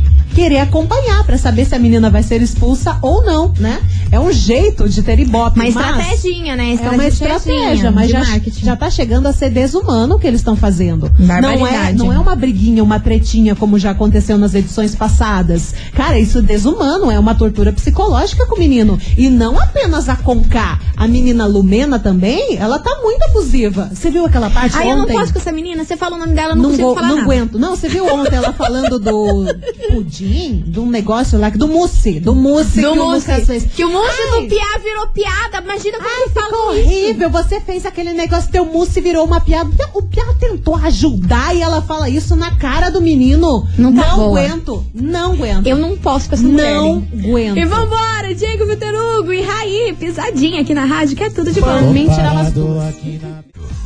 querer 0.40 0.60
acompanhar, 0.60 1.22
pra 1.24 1.36
saber 1.36 1.66
se 1.66 1.74
a 1.74 1.78
menina 1.78 2.08
vai 2.08 2.22
ser 2.22 2.40
expulsa 2.40 2.96
ou 3.02 3.22
não, 3.22 3.52
né? 3.58 3.78
É 4.10 4.18
um 4.18 4.32
jeito 4.32 4.88
de 4.88 5.02
ter 5.02 5.18
ibope. 5.18 5.58
Uma 5.60 5.68
estratégia, 5.68 6.56
né? 6.56 6.78
É 6.82 6.88
uma 6.88 7.06
estratégia, 7.06 7.90
mas 7.90 8.08
já, 8.10 8.20
marketing. 8.20 8.64
já 8.64 8.74
tá 8.74 8.88
chegando 8.88 9.26
a 9.26 9.34
ser 9.34 9.50
desumano 9.50 10.14
o 10.14 10.18
que 10.18 10.26
eles 10.26 10.40
estão 10.40 10.56
fazendo. 10.56 11.12
Não 11.18 11.66
é, 11.66 11.92
não 11.92 12.10
é 12.10 12.18
uma 12.18 12.34
briguinha, 12.34 12.82
uma 12.82 12.98
tretinha, 12.98 13.54
como 13.54 13.78
já 13.78 13.90
aconteceu 13.90 14.38
nas 14.38 14.54
edições 14.54 14.94
passadas. 14.94 15.74
Cara, 15.92 16.18
isso 16.18 16.38
é 16.38 16.42
desumano, 16.42 17.10
é 17.10 17.18
uma 17.18 17.34
tortura 17.34 17.70
psicológica 17.70 18.46
com 18.46 18.54
o 18.56 18.58
menino. 18.58 18.98
E 19.18 19.28
não 19.28 19.60
apenas 19.60 20.08
a 20.08 20.16
Conká. 20.16 20.80
A 20.96 21.06
menina 21.06 21.44
Lumena 21.44 21.98
também, 21.98 22.56
ela 22.56 22.78
tá 22.78 22.98
muito 23.02 23.22
abusiva. 23.24 23.90
Você 23.92 24.10
viu 24.10 24.24
aquela 24.24 24.48
parte 24.48 24.74
Ai, 24.76 24.90
eu 24.90 24.96
não 24.96 25.02
ontem? 25.04 25.12
posso 25.18 25.32
com 25.34 25.38
essa 25.38 25.52
menina. 25.52 25.84
Você 25.84 25.98
fala 25.98 26.16
o 26.16 26.18
nome 26.18 26.32
dela, 26.34 26.54
não, 26.54 26.62
não 26.62 26.70
consigo 26.70 26.86
vou- 26.88 26.94
falar 26.94 27.08
não 27.08 27.16
nada. 27.16 27.26
aguento. 27.30 27.58
Não, 27.58 27.76
você 27.76 27.88
viu 27.90 28.06
ontem 28.06 28.36
ela 28.36 28.52
falando 28.54 28.98
do 28.98 29.44
pudim, 29.92 30.29
de 30.30 30.80
um 30.80 30.88
negócio 30.88 31.38
lá, 31.38 31.50
do 31.50 31.66
mousse, 31.68 32.20
do 32.20 32.34
mousse 32.34 32.80
Do 32.80 32.92
que 32.92 32.98
o 32.98 33.04
mousse. 33.04 33.30
Lucas 33.30 33.46
fez. 33.46 33.64
Que 33.64 33.84
o 33.84 33.90
mousse 33.90 34.16
Ai, 34.34 34.40
do 34.42 34.48
Piá 34.48 34.78
virou 34.82 35.06
piada. 35.08 35.58
Imagina 35.62 35.98
como 35.98 36.08
ele 36.10 36.28
Ficou 36.28 36.42
falou 36.42 36.74
isso. 36.76 36.86
horrível, 36.86 37.30
você 37.30 37.60
fez 37.60 37.84
aquele 37.86 38.12
negócio, 38.12 38.50
teu 38.50 38.64
mousse 38.64 39.00
virou 39.00 39.24
uma 39.24 39.40
piada. 39.40 39.70
O 39.94 40.02
Pia 40.02 40.24
tentou 40.38 40.76
ajudar 40.76 41.54
e 41.54 41.60
ela 41.62 41.82
fala 41.82 42.08
isso 42.08 42.34
na 42.36 42.56
cara 42.56 42.90
do 42.90 43.00
menino. 43.00 43.66
Não 43.76 43.94
tá 43.94 44.14
boa. 44.16 44.40
aguento, 44.40 44.84
não 44.94 45.32
aguento. 45.32 45.66
Eu 45.66 45.76
não 45.76 45.96
posso 45.96 46.28
com 46.28 46.34
essa 46.34 46.44
mulher. 46.44 46.74
não 46.74 46.86
hein? 46.86 47.08
aguento. 47.24 47.56
E 47.58 47.64
vambora, 47.64 48.34
Diego 48.34 48.66
Vitor 48.66 48.94
Hugo 48.94 49.32
e 49.32 49.42
Raí, 49.42 49.94
pisadinha 49.98 50.60
aqui 50.62 50.74
na 50.74 50.84
rádio, 50.84 51.16
que 51.16 51.24
é 51.24 51.30
tudo 51.30 51.52
de 51.52 51.60
bom. 51.60 51.80
Mim, 51.92 52.08
tirar 52.08 52.32
umas 52.32 52.52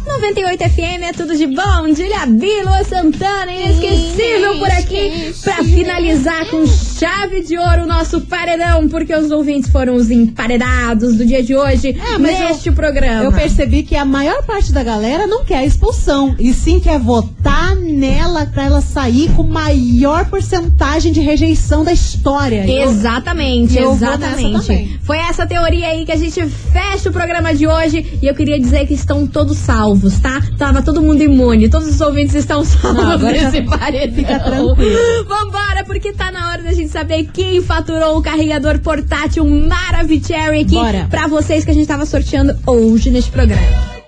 98 0.07 0.65
FM 0.71 1.03
é 1.03 1.13
tudo 1.13 1.35
de 1.37 1.47
bom. 1.47 1.89
Dília 1.93 2.27
Bilo 2.27 2.85
Santana, 2.89 3.53
inesquecível 3.53 4.59
por 4.59 4.71
aqui. 4.71 5.35
Pra 5.43 5.57
finalizar 5.65 6.24
com 6.51 6.67
chave 6.67 7.43
de 7.43 7.59
ouro 7.59 7.83
o 7.83 7.87
nosso 7.87 8.21
paredão, 8.23 8.89
porque 8.89 9.15
os 9.15 9.31
ouvintes 9.31 9.71
foram 9.71 9.95
os 9.95 10.11
emparedados 10.11 11.17
do 11.17 11.25
dia 11.27 11.43
de 11.43 11.55
hoje 11.55 11.97
É, 12.15 12.19
neste 12.19 12.69
eu- 12.69 12.75
programa. 12.75 13.25
Eu 13.25 13.33
percebi 13.33 13.83
que 13.83 13.95
a 13.97 14.05
maior 14.05 14.43
parte 14.45 14.73
da 14.73 14.83
galera 14.83 15.27
não 15.27 15.45
quer 15.45 15.59
a 15.59 15.65
expulsão, 15.65 16.35
e 16.39 16.53
sim 16.55 16.81
quer 16.81 16.99
votar 16.99 17.77
nela 17.77 18.47
pra 18.47 18.65
ela 18.65 18.81
sair 18.81 19.31
com 19.37 19.43
maior 19.43 20.25
porcentagem 20.31 21.13
de 21.13 21.21
rejeição 21.21 21.85
da 21.85 21.93
história. 21.93 22.67
Eu- 22.69 22.91
Exatamente, 22.91 23.77
eu 23.77 23.93
nessa 23.93 24.05
exatamente. 24.07 24.99
Foi 25.03 25.19
essa 25.19 25.47
teoria 25.47 25.89
aí 25.89 26.05
que 26.07 26.13
a 26.13 26.17
gente 26.17 26.43
fecha 26.47 27.11
o 27.11 27.13
programa 27.13 27.55
de 27.55 27.67
hoje 27.67 28.19
e 28.23 28.27
eu 28.27 28.35
queria 28.35 28.59
dizer 28.59 28.87
que 28.87 28.95
estão 28.95 29.27
todos 29.27 29.59
salvos, 29.59 30.19
tá? 30.21 30.41
Tava 30.57 30.81
todo 30.83 31.03
mundo 31.03 31.23
imune, 31.23 31.69
todos 31.69 31.89
os 31.89 32.01
ouvintes 32.01 32.35
estão 32.35 32.65
salvos 32.65 33.03
Não, 33.05 33.13
agora 33.13 33.39
já 33.39 33.51
desse 33.51 33.63
paredão. 33.69 34.15
fica 34.15 34.39
tranquilo. 34.41 34.99
Vambora, 35.29 35.85
porque 35.85 36.13
tá 36.15 36.31
na 36.31 36.51
hora 36.51 36.63
da 36.63 36.73
gente 36.73 36.89
saber 36.89 37.29
quem 37.33 37.63
faturou 37.63 38.17
o 38.19 38.23
carregador 38.23 38.79
portátil 38.79 39.45
Maravicherry 39.45 40.61
aqui 40.61 40.75
Bora. 40.75 41.07
pra 41.11 41.27
vocês 41.27 41.65
que 41.65 41.71
a 41.71 41.75
gente 41.75 41.87
tava 41.87 42.07
sorteando 42.07 42.57
hoje 42.67 43.11
neste 43.11 43.31
programa. 43.31 43.63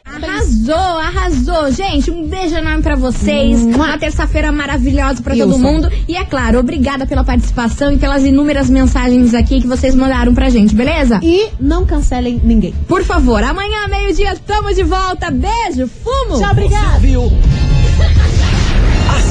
Arrasou, 0.05 0.75
arrasou. 0.75 1.71
Gente, 1.71 2.11
um 2.11 2.27
beijo 2.27 2.55
enorme 2.55 2.83
pra 2.83 2.97
vocês. 2.97 3.63
Uma 3.63 3.99
terça-feira 3.99 4.51
maravilhosa 4.51 5.23
pra 5.23 5.35
todo 5.37 5.53
Wilson. 5.55 5.63
mundo. 5.73 5.93
E 6.09 6.17
é 6.17 6.25
claro, 6.25 6.59
obrigada 6.59 7.07
pela 7.07 7.23
participação 7.23 7.93
e 7.93 7.99
pelas 7.99 8.25
inúmeras 8.25 8.71
mensagens 8.71 9.35
aqui 9.35 9.61
que 9.61 9.67
vocês 9.67 9.95
mandaram 9.95 10.33
pra 10.35 10.49
gente, 10.49 10.75
beleza? 10.75 11.21
E 11.23 11.49
não 11.61 11.85
cancelem 11.85 12.41
ninguém. 12.43 12.73
Por 12.89 13.05
favor, 13.05 13.43
amanhã, 13.43 13.89
meio-dia, 13.89 14.37
tamo 14.47 14.73
de 14.73 14.85
volta. 14.85 15.31
Beijo, 15.31 15.87
fumo! 16.03 16.41
Tchau, 16.41 16.51
obrigada. 16.53 17.66